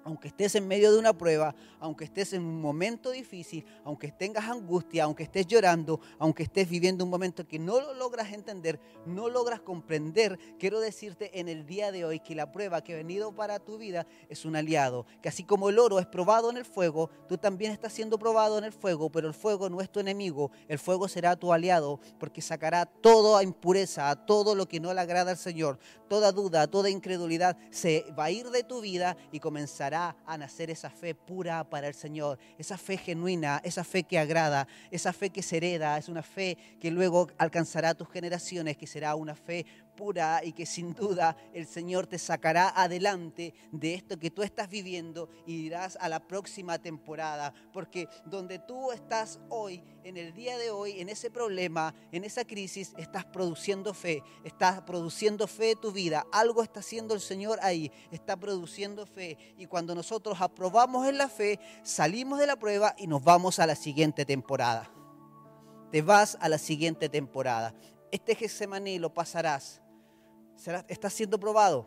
aunque 0.10 0.30
estés 0.30 0.56
en 0.56 0.68
medio 0.68 0.92
de 0.92 0.98
una 0.98 1.14
prueba, 1.14 1.54
aunque 1.80 2.04
estés 2.04 2.34
en 2.34 2.42
un 2.42 2.60
momento 2.60 3.12
difícil, 3.12 3.64
aunque 3.84 4.12
tengas 4.12 4.50
angustia, 4.50 5.04
aunque 5.04 5.22
estés 5.22 5.46
llorando, 5.46 6.00
aunque 6.18 6.44
estés 6.44 6.68
viviendo 6.68 7.04
un 7.04 7.12
momento 7.12 7.48
que 7.48 7.60
no 7.60 7.80
lo 7.80 7.94
logras 7.94 8.34
entender, 8.34 8.80
no 9.06 9.30
logras 9.30 9.62
comprender, 9.62 10.40
quiero 10.58 10.80
decirte 10.80 11.40
en 11.40 11.48
el 11.48 11.68
día 11.68 11.92
de 11.92 12.06
hoy 12.06 12.20
que 12.20 12.34
la 12.34 12.52
prueba 12.52 12.84
que 12.84 12.94
ha 12.94 12.98
venido 12.98 13.36
para 13.36 13.60
tu 13.60 13.78
vida 13.78 14.08
es 14.30 14.46
un 14.46 14.56
aliado, 14.56 15.06
que 15.22 15.30
así 15.30 15.44
como 15.44 15.70
el 15.70 15.78
oro 15.78 16.00
es 16.00 16.08
probado 16.08 16.50
en 16.50 16.58
el 16.58 16.66
fuego, 16.66 17.12
tú 17.28 17.38
también 17.38 17.72
estás 17.72 17.94
siendo 17.94 18.18
probado 18.18 18.58
en 18.58 18.64
el 18.64 18.74
fuego, 18.74 19.12
pero 19.12 19.28
el 19.28 19.36
fuego 19.36 19.70
no 19.70 19.80
es 19.80 19.92
tu 19.92 20.00
enemigo, 20.00 20.50
el 20.68 20.80
fuego 20.80 21.08
será 21.08 21.36
tu 21.36 21.54
aliado, 21.54 22.00
porque 22.20 22.42
sacará 22.42 22.88
toda 22.88 23.44
impureza, 23.44 24.16
todo 24.26 24.56
lo 24.56 24.68
que 24.68 24.80
no 24.80 24.92
le 24.92 25.02
agrada 25.02 25.30
al 25.30 25.38
Señor, 25.38 25.78
toda 26.08 26.32
duda, 26.32 26.66
toda 26.66 26.90
incredulidad, 26.90 27.56
se 27.70 28.06
va 28.18 28.26
a 28.26 28.32
ir 28.32 28.50
de 28.50 28.64
tu 28.64 28.82
vida 28.82 29.16
y 29.32 29.40
comenzará 29.40 29.99
a 30.26 30.38
nacer 30.38 30.70
esa 30.70 30.90
fe 30.90 31.14
pura 31.16 31.64
para 31.70 31.88
el 31.88 31.94
Señor, 31.94 32.40
esa 32.58 32.78
fe 32.78 32.98
genuina, 32.98 33.62
esa 33.64 33.84
fe 33.84 34.04
que 34.04 34.18
agrada, 34.18 34.68
esa 34.92 35.14
fe 35.14 35.30
que 35.30 35.42
se 35.42 35.58
hereda, 35.58 35.98
es 35.98 36.10
una 36.10 36.24
fe 36.24 36.58
que 36.80 36.92
luego 36.92 37.28
alcanzará 37.38 37.94
tus 37.94 38.10
generaciones, 38.10 38.78
que 38.78 38.88
será 38.88 39.16
una 39.16 39.36
fe 39.36 39.66
y 40.44 40.54
que 40.54 40.66
sin 40.66 40.94
duda 40.94 41.36
el 41.54 41.68
Señor 41.68 42.08
te 42.08 42.18
sacará 42.18 42.70
adelante 42.70 43.54
de 43.72 43.96
esto 43.96 44.18
que 44.18 44.32
tú 44.32 44.44
estás 44.44 44.70
viviendo 44.70 45.30
y 45.46 45.56
irás 45.56 45.98
a 46.00 46.08
la 46.08 46.26
próxima 46.26 46.80
temporada. 46.80 47.54
Porque 47.74 48.08
donde 48.26 48.60
tú 48.60 48.94
estás 48.94 49.40
hoy, 49.50 49.84
en 50.06 50.16
el 50.16 50.34
día 50.34 50.58
de 50.58 50.72
hoy, 50.72 51.02
en 51.02 51.10
ese 51.10 51.30
problema, 51.30 51.94
en 52.14 52.24
esa 52.24 52.46
crisis, 52.46 52.94
estás 52.98 53.26
produciendo 53.26 53.94
fe, 53.94 54.24
estás 54.46 54.82
produciendo 54.84 55.48
fe 55.48 55.76
tu 55.76 55.92
vida. 55.92 56.26
Algo 56.32 56.64
está 56.64 56.80
haciendo 56.80 57.14
el 57.14 57.22
Señor 57.22 57.60
ahí, 57.62 57.92
está 58.12 58.38
produciendo 58.38 59.06
fe. 59.06 59.38
Y 59.58 59.66
cuando 59.66 59.96
nosotros 59.96 60.40
aprobamos 60.40 61.08
en 61.08 61.18
la 61.18 61.28
fe, 61.28 61.60
salimos 61.84 62.40
de 62.40 62.48
la 62.48 62.56
prueba 62.56 62.96
y 62.98 63.08
nos 63.08 63.22
vamos 63.22 63.60
a 63.60 63.68
la 63.68 63.76
siguiente 63.76 64.26
temporada. 64.26 64.90
Te 65.92 66.02
vas 66.02 66.38
a 66.40 66.48
la 66.48 66.58
siguiente 66.58 67.10
temporada. 67.10 67.74
Este 68.12 68.34
Getsemaní 68.34 68.98
lo 68.98 69.14
pasarás 69.14 69.82
estás 70.88 71.14
siendo 71.14 71.40
probado, 71.40 71.86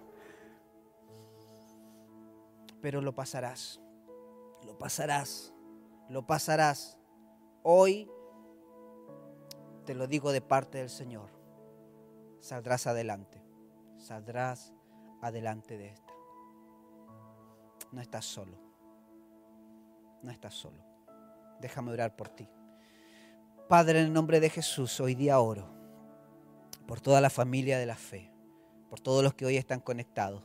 pero 2.81 3.01
lo 3.01 3.15
pasarás, 3.15 3.81
lo 4.65 4.79
pasarás, 4.79 5.53
lo 6.09 6.27
pasarás. 6.27 6.99
Hoy 7.63 8.11
te 9.85 9.95
lo 9.95 10.07
digo 10.07 10.33
de 10.33 10.41
parte 10.41 10.79
del 10.79 10.91
Señor, 10.91 11.31
saldrás 12.41 12.87
adelante, 12.87 13.43
saldrás 13.99 14.73
adelante 15.21 15.77
de 15.77 15.89
esta. 15.89 16.13
No 17.93 18.01
estás 18.01 18.25
solo, 18.25 18.59
no 20.23 20.31
estás 20.31 20.55
solo. 20.55 20.83
Déjame 21.61 21.93
orar 21.93 22.17
por 22.17 22.29
ti. 22.31 22.49
Padre, 23.69 24.01
en 24.01 24.07
el 24.07 24.13
nombre 24.13 24.41
de 24.41 24.51
Jesús, 24.51 24.99
hoy 24.99 25.15
día 25.15 25.39
oro 25.39 25.69
por 26.87 27.01
toda 27.01 27.21
la 27.21 27.31
familia 27.31 27.79
de 27.79 27.87
la 27.87 27.95
fe 27.95 28.32
por 28.93 29.01
todos 29.01 29.25
los 29.25 29.33
que 29.33 29.47
hoy 29.47 29.57
están 29.57 29.81
conectados, 29.81 30.45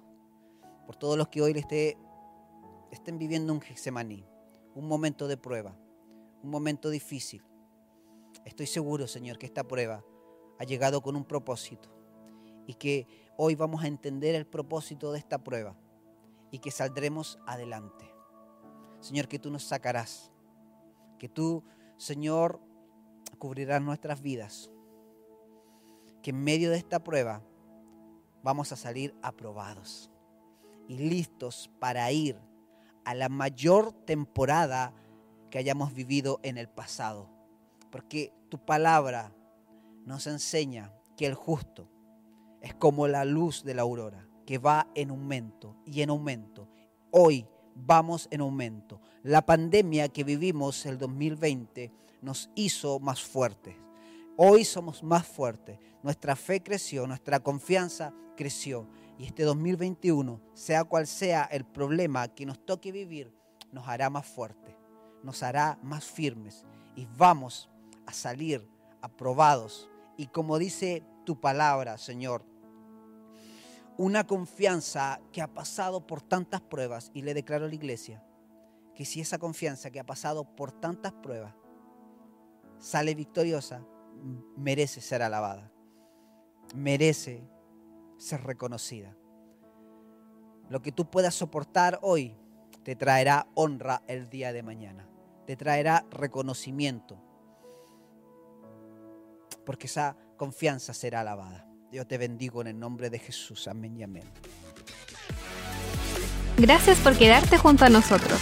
por 0.86 0.96
todos 0.96 1.18
los 1.18 1.28
que 1.28 1.42
hoy 1.42 1.52
esté, 1.58 1.98
estén 2.92 3.18
viviendo 3.18 3.52
un 3.52 3.60
Getsemaní, 3.60 4.26
un 4.74 4.88
momento 4.88 5.28
de 5.28 5.36
prueba, 5.36 5.78
un 6.42 6.50
momento 6.50 6.90
difícil. 6.90 7.44
Estoy 8.46 8.68
seguro, 8.68 9.06
Señor, 9.06 9.38
que 9.38 9.48
esta 9.48 9.68
prueba 9.68 10.02
ha 10.60 10.64
llegado 10.64 11.02
con 11.02 11.18
un 11.18 11.26
propósito 11.26 11.90
y 12.66 12.76
que 12.76 13.06
hoy 13.36 13.56
vamos 13.56 13.84
a 13.84 13.88
entender 13.88 14.34
el 14.34 14.48
propósito 14.48 15.12
de 15.12 15.20
esta 15.20 15.44
prueba 15.44 15.76
y 16.50 16.60
que 16.60 16.72
saldremos 16.72 17.40
adelante. 17.46 18.10
Señor, 19.02 19.28
que 19.28 19.40
tú 19.40 19.52
nos 19.52 19.66
sacarás, 19.66 20.32
que 21.20 21.28
tú, 21.28 21.66
Señor, 21.98 22.62
cubrirás 23.40 23.82
nuestras 23.82 24.22
vidas, 24.22 24.72
que 26.22 26.30
en 26.30 26.42
medio 26.42 26.72
de 26.72 26.78
esta 26.78 27.04
prueba 27.04 27.44
vamos 28.43 28.71
a 28.71 28.76
salir 28.76 29.15
aprobados 29.21 30.10
y 30.88 30.97
listos 30.97 31.69
para 31.80 32.12
ir 32.12 32.39
a 33.06 33.13
la 33.13 33.30
mayor 33.30 33.93
temporada 34.06 34.93
que 35.50 35.58
hayamos 35.58 35.93
vivido 35.93 36.39
en 36.43 36.58
el 36.58 36.67
pasado. 36.67 37.30
Porque 37.91 38.34
tu 38.50 38.58
palabra 38.58 39.34
nos 40.06 40.28
enseña 40.28 40.93
que 41.15 41.26
el 41.26 41.34
justo 41.34 41.89
es 42.62 42.73
como 42.73 43.08
la 43.08 43.26
luz 43.26 43.63
de 43.63 43.73
la 43.73 43.84
aurora, 43.84 44.28
que 44.45 44.58
va 44.58 44.88
en 44.95 45.10
aumento 45.10 45.76
y 45.86 46.02
en 46.02 46.10
aumento. 46.10 46.67
Hoy 47.12 47.47
vamos 47.76 48.28
en 48.32 48.41
aumento. 48.41 49.02
La 49.23 49.45
pandemia 49.45 50.10
que 50.10 50.23
vivimos 50.23 50.86
el 50.86 50.97
2020 50.97 51.91
nos 52.21 52.50
hizo 52.56 53.00
más 53.00 53.21
fuertes. 53.21 53.76
Hoy 54.39 54.65
somos 54.65 55.02
más 55.02 55.26
fuertes. 55.26 55.80
Nuestra 56.04 56.36
fe 56.36 56.62
creció, 56.62 57.08
nuestra 57.08 57.39
confianza 57.39 58.13
creció. 58.36 58.88
Y 59.17 59.26
este 59.26 59.41
2021, 59.41 60.39
sea 60.54 60.84
cual 60.84 61.08
sea 61.08 61.43
el 61.45 61.65
problema 61.65 62.28
que 62.28 62.45
nos 62.45 62.63
toque 62.63 62.91
vivir, 62.91 63.34
nos 63.71 63.88
hará 63.88 64.12
más 64.12 64.28
fuertes, 64.28 64.76
nos 65.23 65.41
hará 65.41 65.80
más 65.82 66.06
firmes 66.06 66.67
y 66.95 67.08
vamos 67.17 67.67
a 68.06 68.13
salir 68.13 68.69
aprobados. 69.02 69.89
Y 70.17 70.28
como 70.28 70.60
dice 70.60 71.04
tu 71.26 71.41
palabra, 71.41 71.97
Señor, 71.97 72.45
una 73.97 74.28
confianza 74.28 75.19
que 75.32 75.41
ha 75.41 75.52
pasado 75.52 76.06
por 76.06 76.21
tantas 76.21 76.62
pruebas, 76.62 77.10
y 77.15 77.23
le 77.23 77.34
declaro 77.34 77.65
a 77.65 77.69
la 77.69 77.76
iglesia 77.76 78.23
que 78.93 79.04
si 79.04 79.19
esa 79.19 79.39
confianza 79.39 79.89
que 79.89 80.00
ha 80.00 80.06
pasado 80.06 80.43
por 80.56 80.71
tantas 80.71 81.13
pruebas 81.13 81.56
sale 82.78 83.15
victoriosa, 83.15 83.84
merece 84.56 85.01
ser 85.01 85.21
alabada, 85.21 85.71
merece 86.75 87.43
ser 88.17 88.43
reconocida. 88.43 89.15
Lo 90.69 90.82
que 90.82 90.91
tú 90.91 91.10
puedas 91.10 91.36
soportar 91.36 91.99
hoy 92.01 92.36
te 92.84 92.95
traerá 92.95 93.47
honra 93.53 94.01
el 94.08 94.30
día 94.30 94.53
de 94.53 94.63
mañana, 94.63 95.08
te 95.45 95.56
traerá 95.56 96.06
reconocimiento, 96.12 97.17
porque 99.65 99.88
esa 99.88 100.17
confianza 100.38 100.93
será 100.93 101.21
alabada. 101.21 101.67
Yo 101.91 102.06
te 102.06 102.17
bendigo 102.17 102.62
en 102.62 102.67
el 102.67 102.80
nombre 102.80 103.10
de 103.10 103.19
Jesús. 103.19 103.67
Amén 103.67 103.97
y 103.97 104.03
amén. 104.03 104.23
Gracias 106.58 106.97
por 106.99 107.17
quedarte 107.17 107.58
junto 107.58 107.86
a 107.86 107.89
nosotros. 107.89 108.39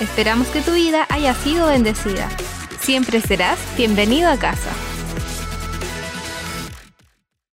Esperamos 0.00 0.46
que 0.48 0.60
tu 0.60 0.72
vida 0.72 1.06
haya 1.10 1.34
sido 1.34 1.66
bendecida. 1.66 2.28
Siempre 2.80 3.20
serás 3.20 3.58
bienvenido 3.76 4.30
a 4.30 4.36
casa. 4.36 4.70